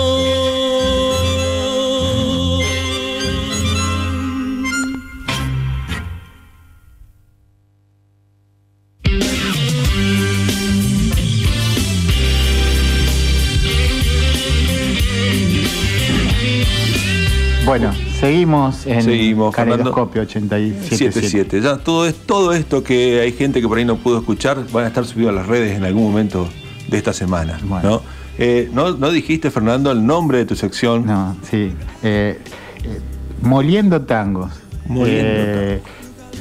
[17.66, 19.56] Bueno, seguimos en Seguimos.
[19.56, 21.48] Caleidoscopio 87.7.
[21.50, 21.62] 7-7.
[21.62, 24.86] Ya todo, es, todo esto que hay gente que por ahí no pudo escuchar van
[24.86, 26.48] a estar subidos a las redes en algún momento
[26.88, 27.60] de esta semana.
[27.84, 28.02] ¿no?
[28.38, 31.06] Eh, ¿no, no dijiste, Fernando, el nombre de tu sección?
[31.08, 31.72] No, sí.
[32.04, 32.40] Eh,
[32.84, 33.00] eh,
[33.42, 34.52] Moliendo tangos.
[34.88, 35.82] Moliendo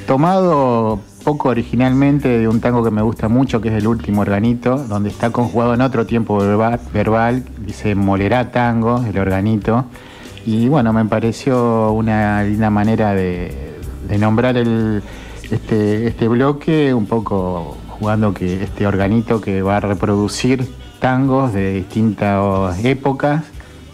[0.07, 4.77] Tomado poco originalmente de un tango que me gusta mucho, que es el último organito,
[4.77, 9.87] donde está conjugado en otro tiempo verba- verbal, dice molerá tango, el organito.
[10.47, 13.79] Y bueno, me pareció una linda manera de,
[14.19, 15.03] nombrar el,
[15.51, 20.69] este, este bloque, un poco jugando que este organito que va a reproducir
[21.01, 23.45] tangos de distintas épocas,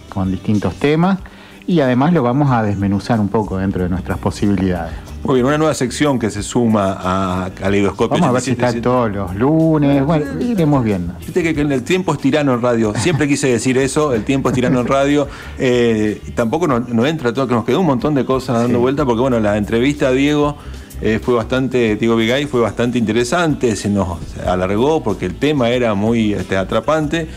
[0.09, 1.18] con distintos temas,
[1.66, 5.10] y además lo vamos a desmenuzar un poco dentro de nuestras posibilidades.
[5.23, 8.16] Muy bien, una nueva sección que se suma a Caleidoscopio.
[8.16, 8.83] Vamos a ver si está 87.
[8.83, 10.05] todos los lunes.
[10.05, 11.12] Bueno, iremos viendo.
[11.21, 12.95] Viste que, que el tiempo es tirano en radio.
[12.97, 15.29] Siempre quise decir eso, el tiempo es tirano en radio.
[15.59, 19.05] Eh, tampoco nos, nos entra todo, que nos quedó un montón de cosas dando vuelta,
[19.05, 20.57] porque bueno, la entrevista a Diego
[21.03, 25.95] eh, fue bastante, Diego Vigay fue bastante interesante, se nos alargó porque el tema era
[25.95, 27.29] muy este, atrapante.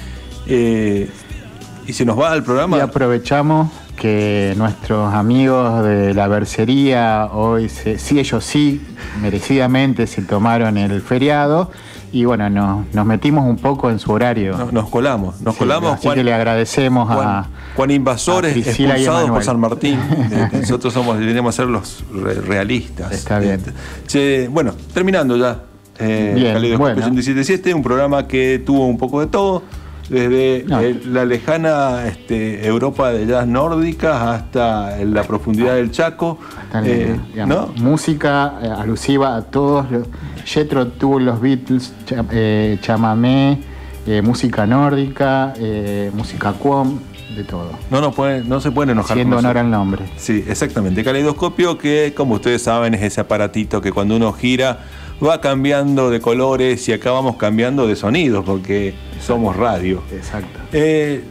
[0.48, 1.10] Eh,
[1.86, 2.78] y se nos va al programa.
[2.78, 8.82] Y aprovechamos que nuestros amigos de la bercería hoy, se- sí, ellos sí,
[9.22, 11.72] merecidamente se tomaron el feriado
[12.12, 14.56] y bueno, nos, nos metimos un poco en su horario.
[14.58, 15.94] Nos, nos colamos, nos Sí, colamos.
[15.94, 19.44] Así que le agradecemos a, Juan, Invasores a expulsados por.
[19.44, 20.00] San Martín.
[20.32, 23.12] Eh, Nosotros somos, deberíamos ser los re- realistas.
[23.12, 23.54] Está bien.
[23.56, 23.74] Este,
[24.08, 25.60] che, bueno, terminando ya.
[26.00, 26.96] Eh, Bien, bueno.
[26.98, 29.64] 877, un programa que tuvo un poco de todo.
[30.14, 30.80] Desde No.
[31.12, 36.38] la lejana este, Europa de jazz nórdica hasta la profundidad del Chaco.
[36.86, 37.18] Eh.
[37.78, 39.88] Música eh, alusiva a todos.
[40.46, 43.60] Jethro tuvo los Beatles, cha- eh, chamamé,
[44.22, 45.54] música nórdica,
[46.14, 47.00] música quom,
[47.36, 47.72] de todo.
[47.90, 50.04] No, nos pueden- no se pueden enojar Haciendo honor al nombre.
[50.18, 51.04] Sí, exactamente.
[51.04, 54.80] Caleidoscopio que, como ustedes saben, es ese aparatito que cuando uno gira
[55.24, 60.04] va cambiando de colores y acá vamos cambiando de sonidos porque somos radio.
[60.12, 60.60] Exacto.
[60.72, 61.24] Eh,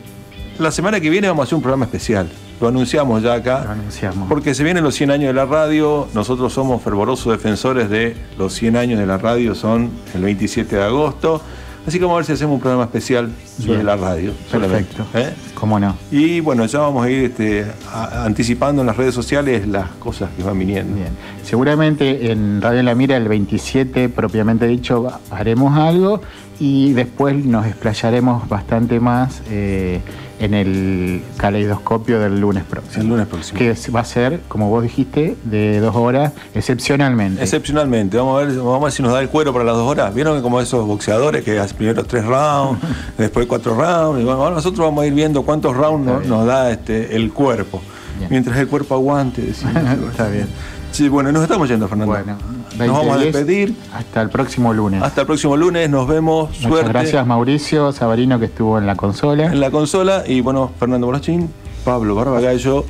[0.58, 2.28] la semana que viene vamos a hacer un programa especial.
[2.60, 3.72] Lo anunciamos ya acá.
[3.72, 4.28] anunciamos.
[4.28, 6.06] Porque se vienen los 100 años de la radio.
[6.14, 9.54] Nosotros somos fervorosos defensores de los 100 años de la radio.
[9.54, 11.42] Son el 27 de agosto.
[11.86, 13.86] Así que vamos a ver si hacemos un programa especial sobre Bien.
[13.86, 14.32] la radio.
[14.50, 14.94] solamente.
[14.94, 15.18] Perfecto.
[15.18, 15.34] ¿Eh?
[15.54, 15.96] ¿Cómo no?
[16.12, 20.30] Y bueno, ya vamos a ir este, a- anticipando en las redes sociales las cosas
[20.36, 20.94] que van viniendo.
[20.94, 21.08] Bien.
[21.42, 26.20] Seguramente en Radio La Mira el 27, propiamente dicho, haremos algo
[26.60, 30.00] y después nos explayaremos bastante más eh,
[30.42, 33.02] en el caleidoscopio del lunes próximo.
[33.02, 33.58] El lunes próximo.
[33.58, 37.40] Que va a ser, como vos dijiste, de dos horas, excepcionalmente.
[37.40, 39.88] Excepcionalmente, vamos a, ver, vamos a ver si nos da el cuero para las dos
[39.88, 40.12] horas.
[40.12, 42.80] Vieron que como esos boxeadores que hacen primero tres rounds,
[43.18, 44.20] después cuatro rounds.
[44.20, 47.32] Y bueno, ahora nosotros vamos a ir viendo cuántos rounds nos, nos da este, el
[47.32, 47.80] cuerpo.
[48.28, 49.42] Mientras el cuerpo aguante.
[49.42, 49.74] decimos.
[50.10, 50.48] Está bien.
[50.90, 52.12] Sí, bueno, nos estamos yendo, Fernando.
[52.12, 52.36] Bueno,
[52.78, 53.74] nos vamos a 20-10, despedir.
[53.94, 55.02] Hasta el próximo lunes.
[55.02, 56.50] Hasta el próximo lunes, nos vemos.
[56.50, 59.46] Muchas Suerte gracias Mauricio Sabarino que estuvo en la consola.
[59.46, 60.24] en la consola.
[60.26, 61.50] Y bueno, Fernando Borachín,
[61.84, 62.84] Pablo Barbagallo.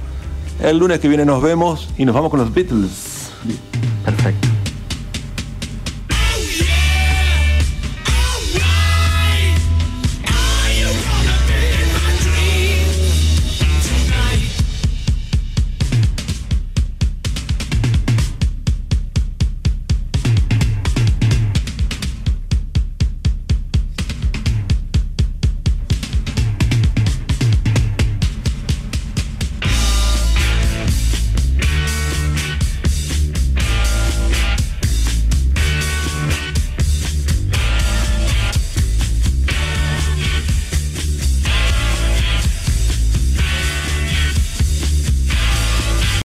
[0.61, 3.31] El lunes que viene nos vemos y nos vamos con los Beatles.
[4.05, 4.52] Perfecto.